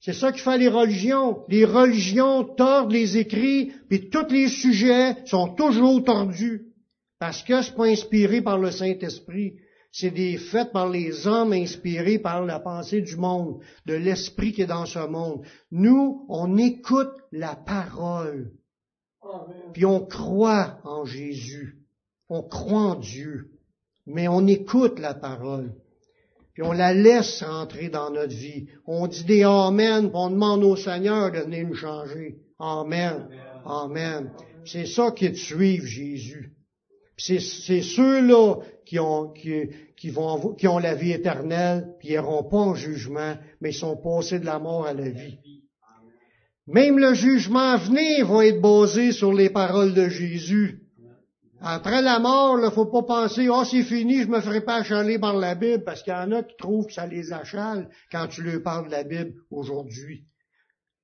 [0.00, 1.44] C'est ça qui fait les religions.
[1.48, 6.66] Les religions tordent les écrits, puis tous les sujets sont toujours tordus.
[7.18, 9.54] Parce que c'est pas inspiré par le Saint-Esprit
[9.92, 14.62] c'est des faits par les hommes inspirés par la pensée du monde, de l'esprit qui
[14.62, 15.42] est dans ce monde.
[15.72, 18.52] Nous, on écoute la parole.
[19.72, 21.78] Puis on croit en Jésus.
[22.28, 23.50] On croit en Dieu.
[24.06, 25.74] Mais on écoute la parole.
[26.54, 28.66] Puis on la laisse rentrer dans notre vie.
[28.86, 32.38] On dit des Amen, puis on demande au Seigneur de venir nous changer.
[32.58, 33.28] Amen.
[33.64, 34.32] Amen.
[34.64, 36.52] C'est ça qui est de suivre Jésus.
[37.16, 39.32] C'est ceux-là qui ont
[40.78, 44.58] la vie éternelle, puis ils n'iront pas en jugement, mais ils sont passés de la
[44.58, 45.38] mort à la vie.
[46.66, 50.79] Même le jugement à venir va être basé sur les paroles de Jésus.
[51.62, 54.76] Après la mort, il ne faut pas penser, oh c'est fini, je me ferai pas
[54.76, 57.90] achaler par la Bible, parce qu'il y en a qui trouvent que ça les achale
[58.10, 60.24] quand tu leur parles de la Bible aujourd'hui.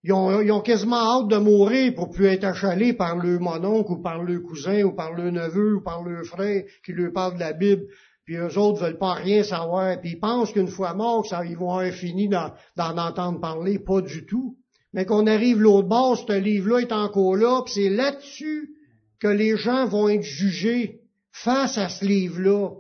[0.03, 4.23] Ils ont, quasiment hâte de mourir pour plus être achalés par le mononcle ou par
[4.23, 7.53] le cousin ou par le neveu ou par le frère qui lui parle de la
[7.53, 7.83] Bible.
[8.25, 10.01] Puis eux autres veulent pas rien savoir.
[10.01, 13.81] Puis ils pensent qu'une fois morts, ça, ils vont avoir fini d'en, entendre parler.
[13.81, 14.57] Pas du tout.
[14.93, 18.76] Mais qu'on arrive l'autre bord, ce livre-là est encore là, puis c'est là-dessus
[19.21, 21.01] que les gens vont être jugés
[21.33, 22.71] face à ce livre-là.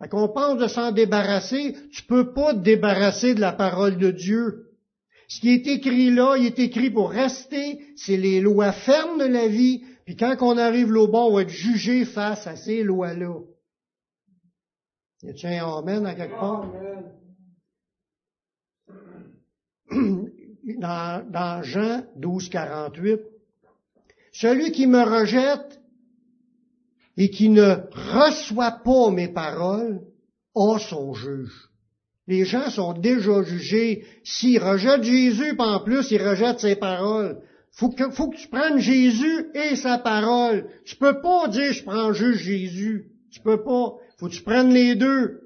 [0.00, 4.10] Fait qu'on pense de s'en débarrasser, tu peux pas te débarrasser de la parole de
[4.10, 4.68] Dieu.
[5.28, 9.26] Ce qui est écrit là, il est écrit pour rester, c'est les lois fermes de
[9.26, 12.82] la vie, puis quand on arrive au bon, on va être jugé face à ces
[12.82, 13.40] lois-là.
[15.22, 16.72] Y a-t-il un Amen à quelque part?
[20.78, 23.20] Dans, dans Jean 12, 48,
[24.40, 25.80] celui qui me rejette
[27.16, 30.00] et qui ne reçoit pas mes paroles
[30.54, 31.68] a son juge.
[32.28, 34.04] Les gens sont déjà jugés.
[34.22, 37.40] S'ils rejettent Jésus, pas en plus, ils rejettent ses paroles.
[37.72, 40.68] Faut que, faut que tu prennes Jésus et sa parole.
[40.84, 43.06] Tu peux pas dire je prends juste Jésus.
[43.32, 43.94] Tu peux pas.
[44.18, 45.40] Faut que tu prennes les deux.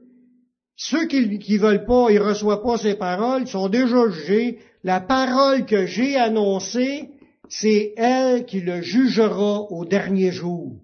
[0.76, 4.59] Ceux qui, qui veulent pas, ils reçoivent pas ses paroles, sont déjà jugés.
[4.85, 7.12] La parole que j'ai annoncée,
[7.55, 10.81] c'est elle qui le jugera au dernier jour.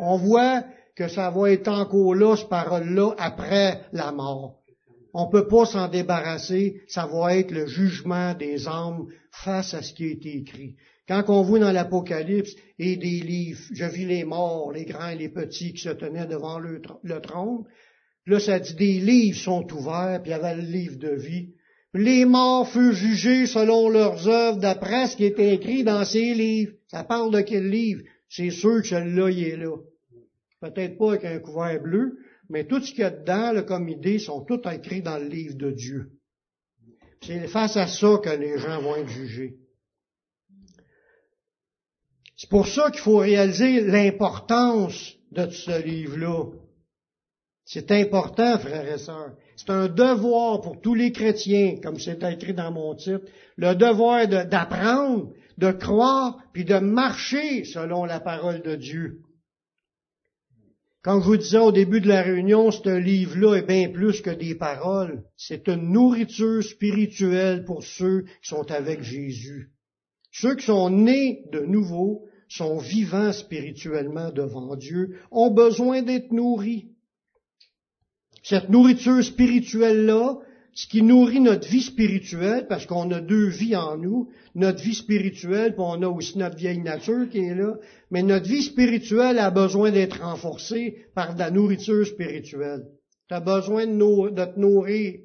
[0.00, 0.64] On voit
[0.96, 4.62] que ça va être encore là, cette parole-là, après la mort.
[5.14, 9.82] On ne peut pas s'en débarrasser, ça va être le jugement des âmes face à
[9.82, 10.74] ce qui a été écrit.
[11.06, 15.16] Quand on voit dans l'Apocalypse et des livres, je vis les morts, les grands et
[15.16, 16.80] les petits qui se tenaient devant le,
[17.22, 17.64] trône,
[18.26, 21.54] là ça dit des livres sont ouverts, puis il y avait le livre de vie.
[21.96, 26.72] Les morts furent jugés selon leurs œuvres d'après ce qui était écrit dans ces livres.
[26.88, 28.02] Ça parle de quel livre?
[28.28, 29.76] C'est sûr que celui-là, il est là.
[30.60, 32.18] Peut-être pas avec un couvert bleu,
[32.50, 35.56] mais tout ce qu'il y a dedans, comme idée, sont tout écrits dans le livre
[35.56, 36.10] de Dieu.
[37.22, 39.56] C'est face à ça que les gens vont être jugés.
[42.36, 46.44] C'est pour ça qu'il faut réaliser l'importance de ce livre-là.
[47.64, 49.34] C'est important, frères et sœurs.
[49.56, 53.24] C'est un devoir pour tous les chrétiens, comme c'est écrit dans mon titre,
[53.56, 59.22] le devoir d'apprendre, de croire, puis de marcher selon la parole de Dieu.
[61.02, 64.30] Comme je vous disais au début de la réunion, ce livre-là est bien plus que
[64.30, 65.22] des paroles.
[65.36, 69.70] C'est une nourriture spirituelle pour ceux qui sont avec Jésus.
[70.32, 76.95] Ceux qui sont nés de nouveau, sont vivants spirituellement devant Dieu, ont besoin d'être nourris.
[78.48, 80.38] Cette nourriture spirituelle-là,
[80.72, 84.94] ce qui nourrit notre vie spirituelle, parce qu'on a deux vies en nous, notre vie
[84.94, 87.74] spirituelle, puis on a aussi notre vieille nature qui est là,
[88.12, 92.84] mais notre vie spirituelle a besoin d'être renforcée par de la nourriture spirituelle.
[93.26, 95.18] Tu as besoin de, de, te nourrir.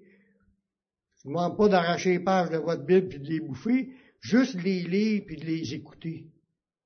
[1.23, 4.55] Je ne demande pas d'arracher les pages de votre Bible puis de les bouffer, juste
[4.55, 6.25] de les lire puis de les écouter.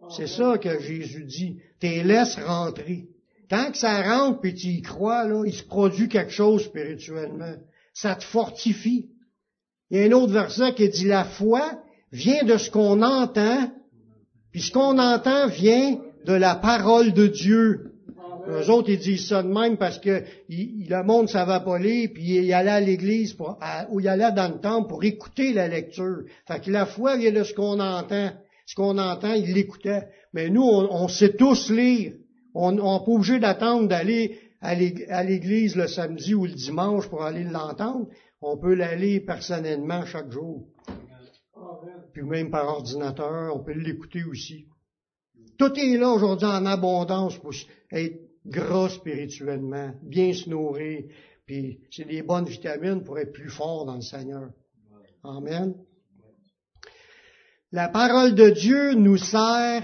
[0.09, 1.61] C'est ça que Jésus dit.
[1.79, 3.07] T'es laisse rentrer.
[3.49, 7.55] Tant que ça rentre puis tu y crois, là, il se produit quelque chose spirituellement.
[7.93, 9.09] Ça te fortifie.
[9.89, 11.79] Il y a un autre verset qui dit la foi
[12.11, 13.71] vient de ce qu'on entend,
[14.51, 17.91] puis ce qu'on entend vient de la parole de Dieu.
[18.47, 22.09] Eux autres, ils disent ça de même parce que le monde ça va pas lire,
[22.13, 23.57] puis il allait à l'église pour,
[23.89, 26.23] ou il allait dans le temple pour écouter la lecture.
[26.47, 28.31] Fait que la foi vient de ce qu'on entend.
[28.65, 30.07] Ce qu'on entend, il l'écoutait.
[30.33, 32.13] Mais nous, on, sait tous lire.
[32.55, 34.73] On n'est pas obligé d'attendre d'aller à
[35.23, 38.07] l'église le samedi ou le dimanche pour aller l'entendre.
[38.41, 40.65] On peut l'aller personnellement chaque jour.
[42.13, 44.65] Puis même par ordinateur, on peut l'écouter aussi.
[45.57, 47.53] Tout est là aujourd'hui en abondance pour
[47.91, 51.03] être gras spirituellement, bien se nourrir,
[51.45, 54.49] puis c'est des bonnes vitamines pour être plus fort dans le Seigneur.
[55.23, 55.75] Amen.
[57.71, 59.83] La parole de Dieu nous sert.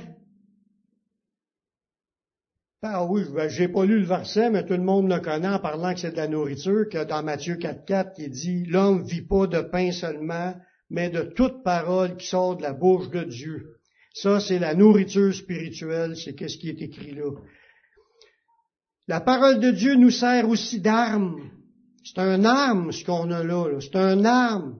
[2.83, 5.59] Ah oui, ben, j'ai pas lu le verset, mais tout le monde le connaît en
[5.59, 9.45] parlant que c'est de la nourriture, que dans Matthieu 4.4, il dit, l'homme vit pas
[9.45, 10.55] de pain seulement,
[10.89, 13.75] mais de toute parole qui sort de la bouche de Dieu.
[14.15, 17.31] Ça, c'est la nourriture spirituelle, c'est qu'est-ce qui est écrit là.
[19.07, 21.51] La parole de Dieu nous sert aussi d'arme.
[22.03, 24.79] C'est un arme ce qu'on a là, c'est un arme.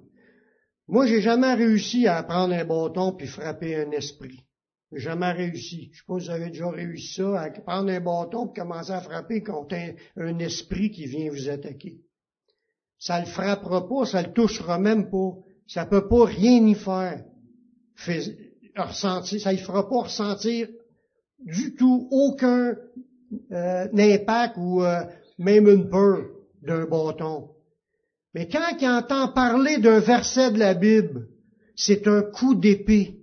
[0.87, 4.43] Moi, j'ai jamais réussi à prendre un bâton puis frapper un esprit.
[4.91, 5.89] Jamais réussi.
[5.93, 9.01] Je sais pas vous avez déjà réussi ça, à prendre un bâton puis commencer à
[9.01, 9.75] frapper contre
[10.17, 12.01] un, esprit qui vient vous attaquer.
[12.99, 15.33] Ça le frappera pas, ça le touchera même pas.
[15.67, 17.23] Ça peut pas rien y faire.
[17.95, 20.67] ça ne fera pas ressentir
[21.39, 22.75] du tout aucun
[23.51, 25.05] euh, impact ou euh,
[25.37, 26.25] même une peur
[26.61, 27.49] d'un bâton.
[28.33, 31.27] Mais quand il entend parler d'un verset de la Bible,
[31.75, 33.20] c'est un coup d'épée.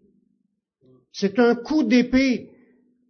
[1.13, 2.51] C'est un coup d'épée.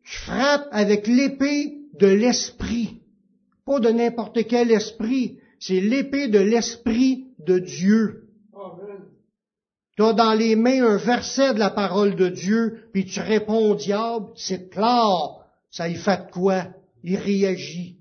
[0.04, 3.00] Tu frappes avec l'épée de l'esprit.
[3.66, 5.38] Pas de n'importe quel esprit.
[5.60, 8.24] C'est l'épée de l'esprit de Dieu.
[9.96, 13.72] Tu as dans les mains un verset de la parole de Dieu, puis tu réponds
[13.72, 15.44] au diable, c'est clair.
[15.70, 16.68] Ça y fait quoi?
[17.02, 17.98] Il réagit.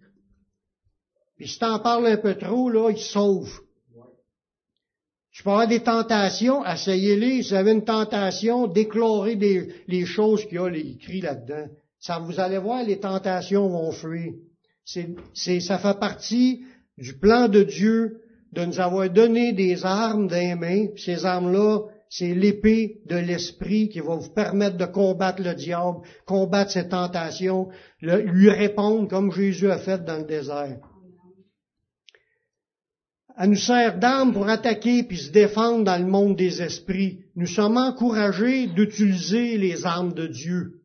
[1.38, 3.62] Puis si t'en parles un peu trop, là, il sauve.
[5.38, 7.44] Tu peux avoir des tentations, asseyez-les.
[7.44, 11.68] Si vous avez une tentation, déclarez des, les choses qu'il y a écrit là-dedans.
[12.00, 14.34] Ça, vous allez voir, les tentations vont fuir.
[14.84, 16.64] C'est, ça fait partie
[16.98, 18.22] du plan de Dieu
[18.54, 20.88] de nous avoir donné des armes les mains.
[20.96, 26.72] Ces armes-là, c'est l'épée de l'esprit qui va vous permettre de combattre le diable, combattre
[26.72, 27.68] ses tentations,
[28.02, 30.80] lui répondre comme Jésus a fait dans le désert
[33.38, 37.20] elle nous sert d'arme pour attaquer puis se défendre dans le monde des esprits.
[37.36, 40.82] Nous sommes encouragés d'utiliser les armes de Dieu.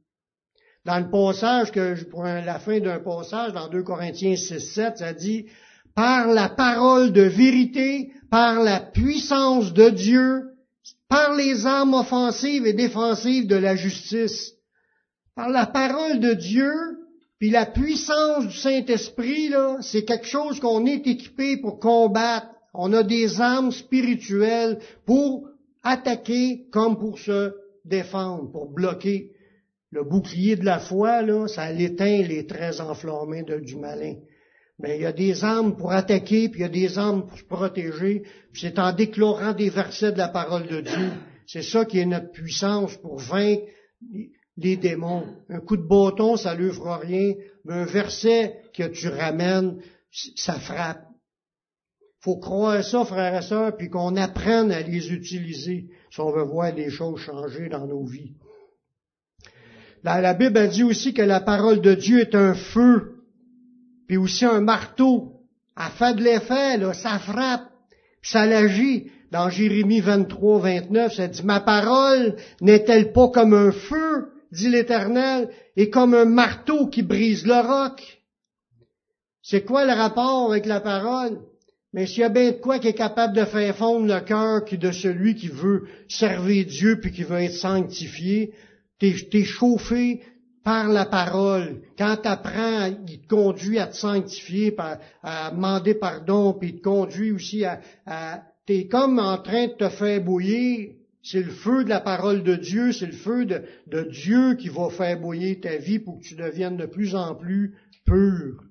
[0.84, 5.12] Dans le passage que, pour la fin d'un passage, dans 2 Corinthiens 6, 7, ça
[5.14, 5.46] dit,
[5.94, 10.50] par la parole de vérité, par la puissance de Dieu,
[11.08, 14.52] par les armes offensives et défensives de la justice,
[15.34, 16.72] par la parole de Dieu,
[17.42, 22.46] puis la puissance du Saint-Esprit, là, c'est quelque chose qu'on est équipé pour combattre.
[22.72, 25.48] On a des armes spirituelles pour
[25.82, 27.52] attaquer comme pour se
[27.84, 29.32] défendre, pour bloquer.
[29.90, 34.14] Le bouclier de la foi, là, ça l'éteint les traits enflammés du malin.
[34.78, 37.38] Mais il y a des armes pour attaquer, puis il y a des armes pour
[37.38, 38.22] se protéger.
[38.54, 41.10] C'est en déclarant des versets de la parole de Dieu.
[41.48, 43.64] C'est ça qui est notre puissance pour vaincre
[44.56, 45.24] les démons.
[45.48, 47.34] Un coup de bâton, ça ne fera rien,
[47.64, 49.78] mais un verset que tu ramènes,
[50.36, 51.06] ça frappe.
[52.20, 56.44] faut croire ça, frères et sœurs, puis qu'on apprenne à les utiliser si on veut
[56.44, 58.34] voir les choses changer dans nos vies.
[60.04, 63.22] La, Bible a dit aussi que la parole de Dieu est un feu,
[64.08, 65.40] puis aussi un marteau.
[65.74, 67.68] À fait de l'effet, ça frappe,
[68.20, 69.10] puis ça l'agit.
[69.30, 75.48] Dans Jérémie 23, 29, ça dit, ma parole n'est-elle pas comme un feu dit l'Éternel,
[75.76, 78.22] est comme un marteau qui brise le roc.
[79.42, 81.40] C'est quoi le rapport avec la parole?
[81.92, 84.62] Mais s'il y a bien de quoi qui est capable de faire fondre le cœur
[84.70, 88.52] de celui qui veut servir Dieu puis qui veut être sanctifié,
[88.98, 90.22] t'es, chauffé,
[90.64, 91.82] par la parole.
[91.98, 94.74] Quand tu apprends, il te conduit à te sanctifier,
[95.22, 99.72] à, demander pardon, puis il te conduit aussi à, à t'es comme en train de
[99.72, 100.90] te faire bouillir.
[101.22, 104.90] C'est le feu de la parole de Dieu, c'est le feu de, Dieu qui va
[104.90, 108.64] faire bouillir ta vie pour que tu deviennes de plus en plus pur.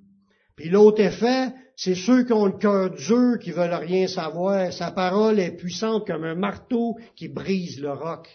[0.57, 4.73] Puis l'autre effet, c'est ceux qui ont le cœur dur, qui veulent rien savoir.
[4.73, 8.27] Sa parole est puissante comme un marteau qui brise le roc.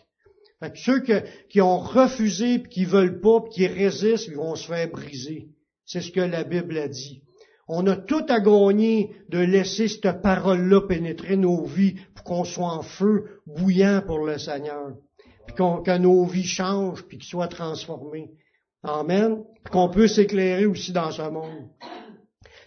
[0.61, 1.05] Fait ceux
[1.51, 5.51] qui ont refusé, puis qui veulent pas, puis qui résistent, ils vont se faire briser.
[5.85, 7.23] C'est ce que la Bible a dit.
[7.69, 12.73] On a tout à gagner de laisser cette parole-là pénétrer nos vies pour qu'on soit
[12.73, 14.95] en feu bouillant pour le Seigneur.
[15.47, 18.31] Puis que nos vies changent, puis qu'ils soient transformés.
[18.83, 19.43] Amen.
[19.71, 21.69] Qu'on peut s'éclairer aussi dans ce monde.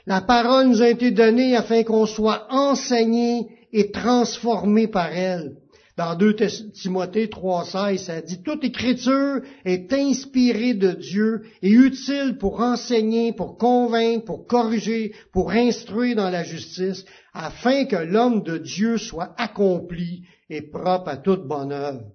[0.05, 5.55] La parole nous a été donnée afin qu'on soit enseigné et transformé par elle.
[5.99, 6.33] Dans 2
[6.75, 13.57] Timothée 3,16, ça dit, toute écriture est inspirée de Dieu et utile pour enseigner, pour
[13.57, 20.23] convaincre, pour corriger, pour instruire dans la justice, afin que l'homme de Dieu soit accompli
[20.49, 22.05] et propre à toute bonne œuvre.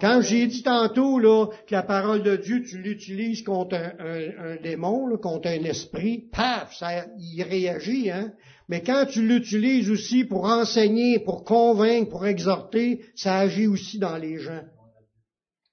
[0.00, 5.16] Quand j'ai dit tantôt là, que la parole de Dieu, tu l'utilises contre un, démon,
[5.18, 8.10] contre un esprit, paf, ça, il réagit.
[8.10, 8.32] Hein?
[8.68, 14.16] Mais quand tu l'utilises aussi pour enseigner, pour convaincre, pour exhorter, ça agit aussi dans
[14.16, 14.62] les gens.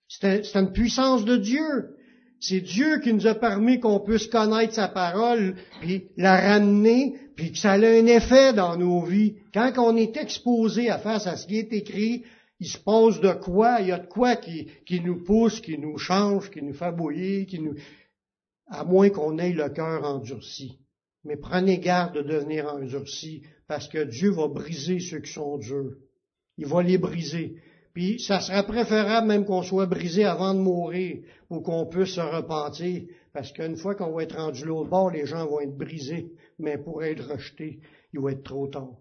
[0.07, 1.95] C'est une puissance de Dieu.
[2.39, 7.53] C'est Dieu qui nous a permis qu'on puisse connaître sa parole, puis la ramener, puis
[7.53, 9.35] que ça a un effet dans nos vies.
[9.53, 12.23] Quand on est exposé à face à ce qui est écrit,
[12.59, 15.77] il se passe de quoi, il y a de quoi qui, qui nous pousse, qui
[15.77, 17.75] nous change, qui nous fait bouillir, qui nous,
[18.67, 20.79] à moins qu'on ait le cœur endurci.
[21.23, 25.95] Mais prenez garde de devenir endurci, parce que Dieu va briser ceux qui sont durs.
[26.57, 27.55] Il va les briser.
[27.93, 32.21] Puis ça sera préférable même qu'on soit brisé avant de mourir, pour qu'on puisse se
[32.21, 36.31] repentir, parce qu'une fois qu'on va être rendu l'autre bord, les gens vont être brisés,
[36.59, 37.79] mais pour être rejetés,
[38.13, 38.97] il va être trop tard.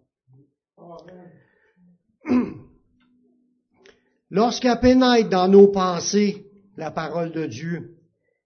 [4.33, 6.47] Lorsqu'elle pénètre dans nos pensées,
[6.79, 7.99] la parole de Dieu,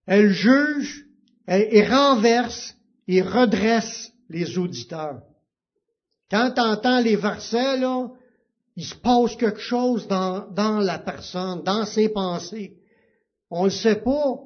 [0.05, 1.07] elle juge
[1.47, 2.75] et renverse
[3.07, 5.23] et redresse les auditeurs.
[6.29, 7.79] Quand tu entends les versets,
[8.75, 12.79] il se passe quelque chose dans, dans la personne, dans ses pensées.
[13.49, 14.41] On ne le sait pas,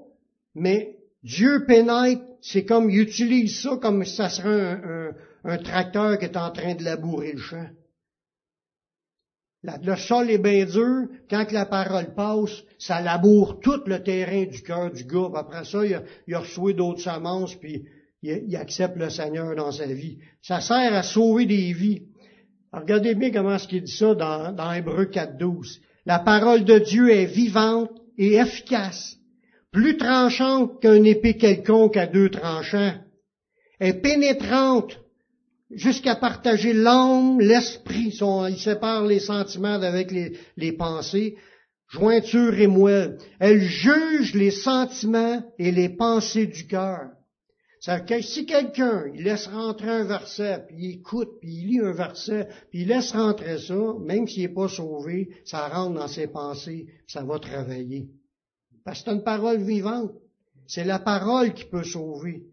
[0.54, 5.12] mais Dieu pénètre, c'est comme, il utilise ça comme si ça serait un,
[5.44, 7.66] un tracteur qui est en train de labourer le champ
[9.62, 14.62] le sol est bien dur, quand la parole passe, ça laboure tout le terrain du
[14.62, 15.30] cœur du gars.
[15.34, 16.02] après ça, il a,
[16.36, 17.84] a reçu d'autres semences, puis
[18.22, 20.18] il, accepte le Seigneur dans sa vie.
[20.42, 22.02] Ça sert à sauver des vies.
[22.72, 25.80] regardez bien comment ce qu'il dit ça dans, dans Hébreu 4.12.
[26.06, 29.16] La parole de Dieu est vivante et efficace,
[29.72, 32.94] plus tranchante qu'un épée quelconque à deux tranchants,
[33.78, 34.98] est pénétrante
[35.70, 41.36] jusqu'à partager l'âme, l'esprit, il sépare les sentiments avec les, les pensées,
[41.88, 43.18] jointure et moelle.
[43.38, 47.10] Elle juge les sentiments et les pensées du cœur.
[48.06, 51.92] Que si quelqu'un, il laisse rentrer un verset, puis il écoute, puis il lit un
[51.92, 56.26] verset, puis il laisse rentrer ça, même s'il n'est pas sauvé, ça rentre dans ses
[56.26, 58.10] pensées, ça va travailler.
[58.84, 60.12] Parce que c'est une parole vivante.
[60.66, 62.44] C'est la parole qui peut sauver.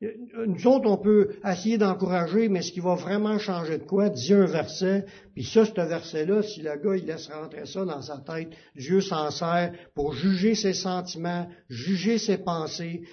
[0.00, 4.34] Nous autres, on peut essayer d'encourager, mais ce qui va vraiment changer de quoi, dis
[4.34, 8.18] un verset, puis ça, ce verset-là, si le gars, il laisse rentrer ça dans sa
[8.18, 13.04] tête, Dieu s'en sert pour juger ses sentiments, juger ses pensées,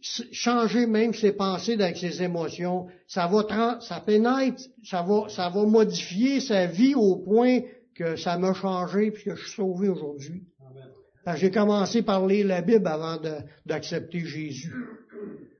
[0.00, 2.86] changer même ses pensées avec ses émotions.
[3.06, 7.60] Ça va, ça pénètre, ça va, ça va modifier sa vie au point
[7.94, 10.44] que ça m'a changé puis que je suis sauvé aujourd'hui.
[11.36, 13.20] J'ai commencé par lire la Bible avant
[13.66, 14.72] d'accepter Jésus.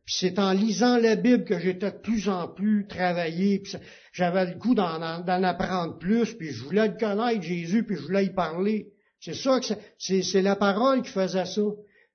[0.04, 3.76] Puis c'est en lisant la Bible que j'étais de plus en plus travaillé, puis
[4.12, 8.26] j'avais le goût d'en, apprendre plus, puis je voulais le connaître, Jésus, puis je voulais
[8.26, 8.92] y parler.
[9.20, 9.66] C'est ça que
[9.98, 11.62] c'est, la parole qui faisait ça.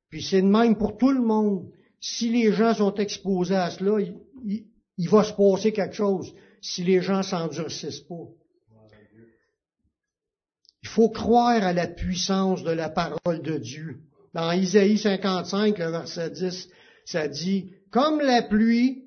[0.09, 1.71] Puis c'est de même pour tout le monde.
[2.01, 4.65] Si les gens sont exposés à cela, il,
[4.97, 8.27] il va se passer quelque chose si les gens s'endurcissent pas.
[10.83, 13.99] Il faut croire à la puissance de la parole de Dieu.
[14.33, 16.69] Dans Isaïe 55, le verset 10,
[17.05, 19.05] ça dit, comme la pluie,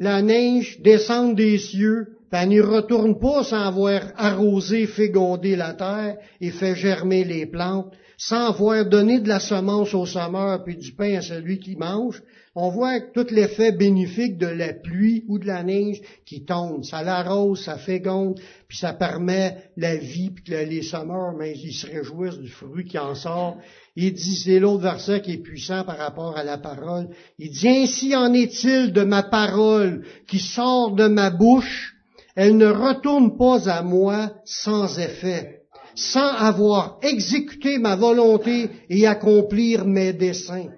[0.00, 6.16] la neige descend des cieux elle n'y retourne pas sans avoir arrosé, fécondé la terre
[6.40, 10.92] et fait germer les plantes, sans avoir donné de la semence au semeur puis du
[10.92, 12.22] pain à celui qui mange,
[12.58, 16.84] on voit tout l'effet bénéfique de la pluie ou de la neige qui tombe.
[16.84, 21.74] Ça l'arrose, ça féconde, puis ça permet la vie, puis que les semeurs, mais ils
[21.74, 23.58] se réjouissent du fruit qui en sort.
[23.94, 27.10] Il dit, c'est l'autre verset qui est puissant par rapport à la parole.
[27.38, 31.95] Il dit, ainsi en est-il de ma parole qui sort de ma bouche,
[32.36, 35.62] elle ne retourne pas à moi sans effet,
[35.94, 40.68] sans avoir exécuté ma volonté et accomplir mes desseins.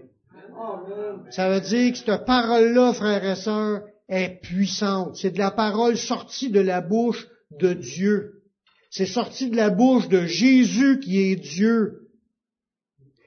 [1.30, 5.16] Ça veut dire que cette parole-là, frères et sœurs, est puissante.
[5.16, 7.26] C'est de la parole sortie de la bouche
[7.60, 8.42] de Dieu.
[8.90, 12.08] C'est sorti de la bouche de Jésus qui est Dieu.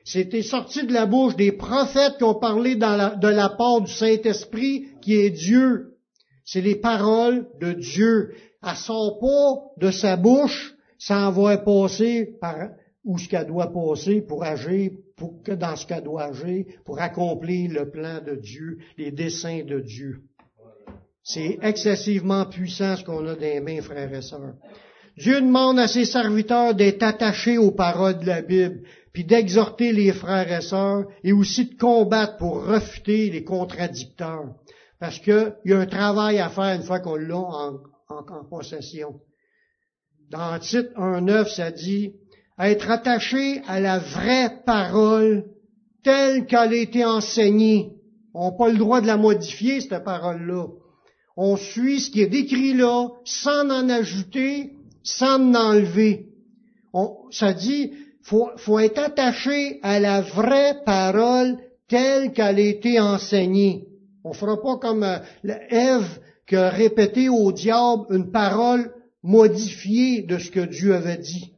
[0.05, 4.87] C'était sorti de la bouche des prophètes qui ont parlé de la part du Saint-Esprit
[5.01, 5.90] qui est Dieu.
[6.51, 8.33] C'est les paroles de Dieu.
[8.61, 12.71] Elle sort pas de sa bouche sans avoir passé par
[13.05, 16.99] où ce qu'elle doit passer pour agir, pour que dans ce qu'elle doit agir, pour
[16.99, 20.23] accomplir le plan de Dieu, les desseins de Dieu.
[21.23, 24.55] C'est excessivement puissant ce qu'on a dans les mains, frères et sœurs.
[25.17, 28.81] Dieu demande à ses serviteurs d'être attachés aux paroles de la Bible,
[29.13, 34.49] puis d'exhorter les frères et sœurs, et aussi de combattre pour refuter les contradicteurs.
[35.01, 39.19] Parce qu'il y a un travail à faire une fois qu'on l'a en, en, possession.
[40.29, 42.13] Dans titre 1.9, ça dit,
[42.59, 45.45] être attaché à la vraie parole
[46.03, 47.93] telle qu'elle a été enseignée.
[48.35, 50.67] On n'a pas le droit de la modifier, cette parole-là.
[51.35, 56.27] On suit ce qui est décrit là, sans en ajouter, sans en enlever.
[57.31, 57.91] ça dit,
[58.21, 63.87] faut, faut être attaché à la vraie parole telle qu'elle a été enseignée.
[64.23, 65.19] On fera pas comme euh,
[65.69, 68.93] Ève qui a répété au diable une parole
[69.23, 71.53] modifiée de ce que Dieu avait dit.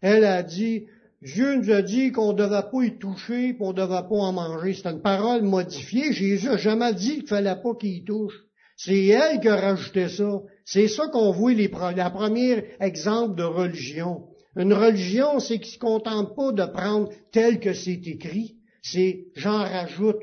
[0.00, 0.86] Elle a dit,
[1.22, 4.32] Dieu nous a dit qu'on ne devait pas y toucher, qu'on ne devait pas en
[4.32, 4.74] manger.
[4.74, 6.12] C'est une parole modifiée.
[6.12, 8.34] Jésus n'a jamais dit qu'il ne fallait pas qu'il y touche.
[8.76, 10.40] C'est elle qui a rajouté ça.
[10.64, 14.28] C'est ça qu'on voit les, la première exemple de religion.
[14.56, 18.56] Une religion, c'est qu'il ne se contente pas de prendre tel que c'est écrit.
[18.82, 20.22] C'est j'en rajoute.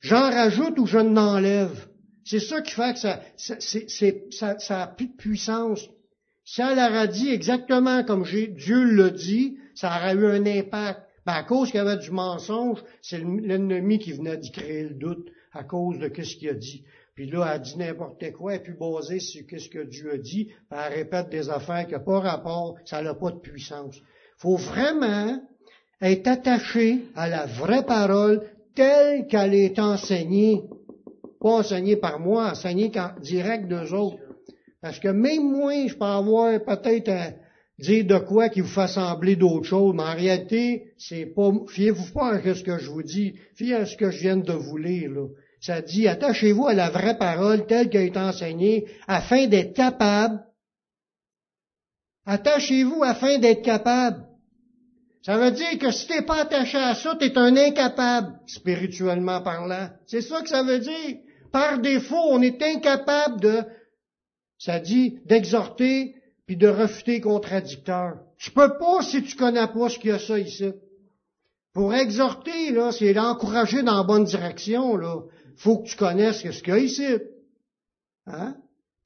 [0.00, 1.88] J'en rajoute ou je n'enlève.
[2.24, 3.20] C'est ça qui fait que ça,
[4.58, 5.88] ça, a plus de puissance.
[6.44, 11.00] Si elle aurait dit exactement comme Dieu l'a dit, ça aurait eu un impact.
[11.26, 14.94] Ben, à cause qu'il y avait du mensonge, c'est l'ennemi qui venait d'y créer le
[14.94, 16.84] doute à cause de ce qu'il a dit.
[17.14, 20.46] Puis là, elle dit n'importe quoi, est plus basée sur ce que Dieu a dit,
[20.46, 23.96] puis elle répète des affaires qui n'ont pas rapport, ça n'a pas de puissance.
[24.38, 25.42] Faut vraiment
[26.00, 28.42] être attaché à la vraie parole
[28.80, 30.62] telle qu'elle est enseignée.
[31.38, 34.16] Pas enseignée par moi, enseignée direct d'eux autres.
[34.80, 37.32] Parce que même moi, je peux avoir peut-être à
[37.78, 42.10] dire de quoi qui vous fait sembler d'autres choses, mais en réalité, c'est pas, fiez-vous
[42.14, 44.78] pas à ce que je vous dis, fiez à ce que je viens de vous
[44.78, 45.26] lire, là.
[45.60, 50.42] Ça dit, attachez-vous à la vraie parole telle qu'elle est enseignée, afin d'être capable.
[52.24, 54.24] Attachez-vous afin d'être capable.
[55.22, 59.90] Ça veut dire que si t'es pas attaché à ça, t'es un incapable, spirituellement parlant.
[60.06, 61.18] C'est ça que ça veut dire.
[61.52, 63.64] Par défaut, on est incapable de
[64.58, 66.14] ça dit d'exhorter
[66.46, 68.18] puis de refuter contradicteurs.
[68.38, 70.72] Tu peux pas si tu connais pas ce qu'il y a ça ici.
[71.72, 75.22] Pour exhorter, là, c'est l'encourager dans la bonne direction, là.
[75.56, 77.06] Faut que tu connaisses ce qu'il y a ici.
[78.26, 78.56] Hein?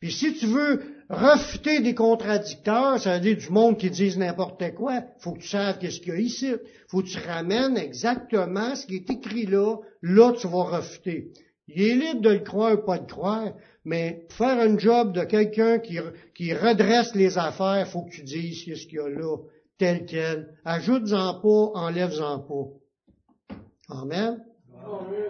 [0.00, 4.74] Puis si tu veux refuter des contradicteurs, ça veut dire du monde qui disent n'importe
[4.74, 6.54] quoi, faut que tu saches qu'est-ce qu'il y a ici.
[6.88, 11.32] Faut que tu ramènes exactement ce qui est écrit là, là tu vas refuter.
[11.68, 13.52] Il est libre de le croire ou pas de croire,
[13.84, 15.98] mais faire un job de quelqu'un qui,
[16.34, 19.36] qui redresse les affaires, il faut que tu dises ce qu'il y a là,
[19.78, 20.54] tel quel.
[20.64, 23.56] Ajoute-en pas, enlève-en pas.
[23.88, 24.42] Amen.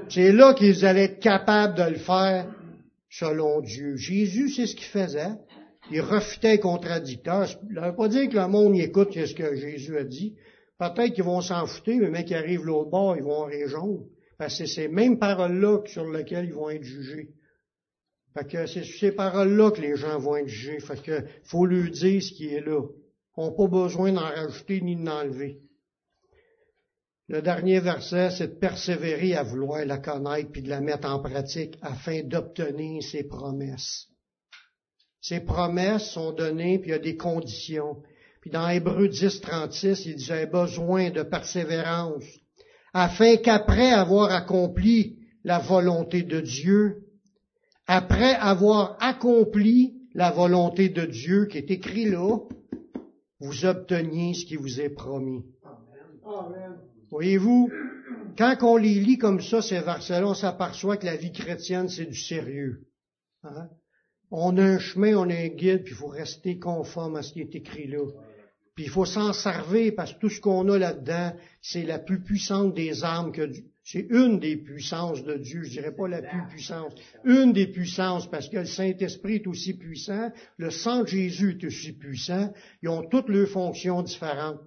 [0.08, 2.46] C'est là qu'ils allaient être capables de le faire
[3.10, 3.96] selon Dieu.
[3.96, 5.32] Jésus, c'est ce qu'il faisait.
[5.90, 7.48] Il refutait les contradicteurs.
[7.68, 10.34] Il ne veut pas dire que le monde écoute ce que Jésus a dit.
[10.78, 14.06] Peut-être qu'ils vont s'en foutre, mais mec qui arrive l'autre bord, ils vont en région.
[14.38, 17.30] Parce que c'est ces mêmes paroles-là sur lesquelles ils vont être jugés.
[18.36, 20.80] Fait que c'est sur ces paroles-là que les gens vont être jugés.
[20.80, 22.82] Fait que faut lui dire ce qui est là.
[23.36, 25.60] On n'a pas besoin d'en rajouter ni d'enlever.
[27.28, 31.20] Le dernier verset, c'est de persévérer à vouloir la connaître puis de la mettre en
[31.20, 34.08] pratique afin d'obtenir ses promesses.
[35.24, 38.02] Ces promesses sont données puis il y a des conditions.
[38.42, 42.24] Puis dans Hébreu 10, 36, il disait besoin de persévérance
[42.92, 47.06] afin qu'après avoir accompli la volonté de Dieu,
[47.86, 52.40] après avoir accompli la volonté de Dieu qui est écrit là,
[53.40, 55.42] vous obteniez ce qui vous est promis.
[57.10, 57.70] Voyez-vous,
[58.36, 62.04] quand on les lit comme ça, ces versets-là, on s'aperçoit que la vie chrétienne, c'est
[62.04, 62.82] du sérieux.
[63.42, 63.70] Hein?
[64.36, 67.32] On a un chemin, on a un guide, puis il faut rester conforme à ce
[67.32, 68.04] qui est écrit là.
[68.74, 72.20] Puis il faut s'en servir parce que tout ce qu'on a là-dedans, c'est la plus
[72.20, 73.66] puissante des armes que Dieu.
[73.84, 78.28] C'est une des puissances de Dieu, je dirais pas la plus puissante, une des puissances
[78.28, 82.88] parce que le Saint-Esprit est aussi puissant, le sang de Jésus est aussi puissant, ils
[82.88, 84.58] ont toutes leurs fonctions différentes.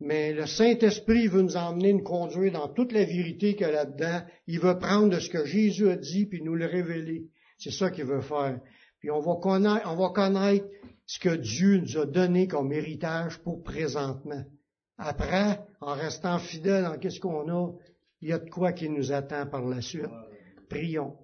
[0.00, 3.72] Mais le Saint-Esprit veut nous emmener, nous conduire dans toute la vérité qu'il y a
[3.72, 4.22] là-dedans.
[4.48, 7.26] Il veut prendre de ce que Jésus a dit puis nous le révéler.
[7.58, 8.60] C'est ça qu'il veut faire.
[9.00, 10.66] Puis on va connaître,
[11.06, 14.44] ce que Dieu nous a donné comme héritage pour présentement.
[14.98, 17.72] Après, en restant fidèle en qu'est-ce qu'on a,
[18.20, 20.10] il y a de quoi qui nous attend par la suite.
[20.68, 21.16] Prions.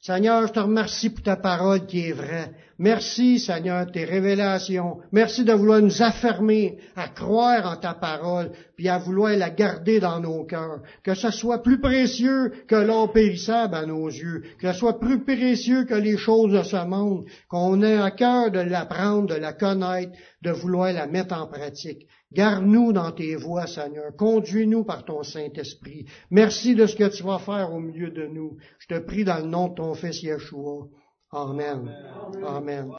[0.00, 2.52] Seigneur, je te remercie pour ta parole qui est vraie.
[2.78, 4.98] Merci, Seigneur, tes révélations.
[5.10, 10.00] Merci de vouloir nous affermer à croire en ta parole, puis à vouloir la garder
[10.00, 10.82] dans nos cœurs.
[11.02, 15.24] Que ce soit plus précieux que l'or périssable à nos yeux, que ce soit plus
[15.24, 19.52] précieux que les choses de ce monde, qu'on ait à cœur de l'apprendre, de la
[19.52, 20.12] connaître,
[20.42, 22.06] de vouloir la mettre en pratique.
[22.32, 24.14] Garde-nous dans tes voies, Seigneur.
[24.16, 26.06] Conduis-nous par ton Saint-Esprit.
[26.30, 28.56] Merci de ce que tu vas faire au milieu de nous.
[28.78, 30.88] Je te prie dans le nom de ton Fils Yeshua.
[31.32, 31.90] Amen.
[32.46, 32.92] Amen.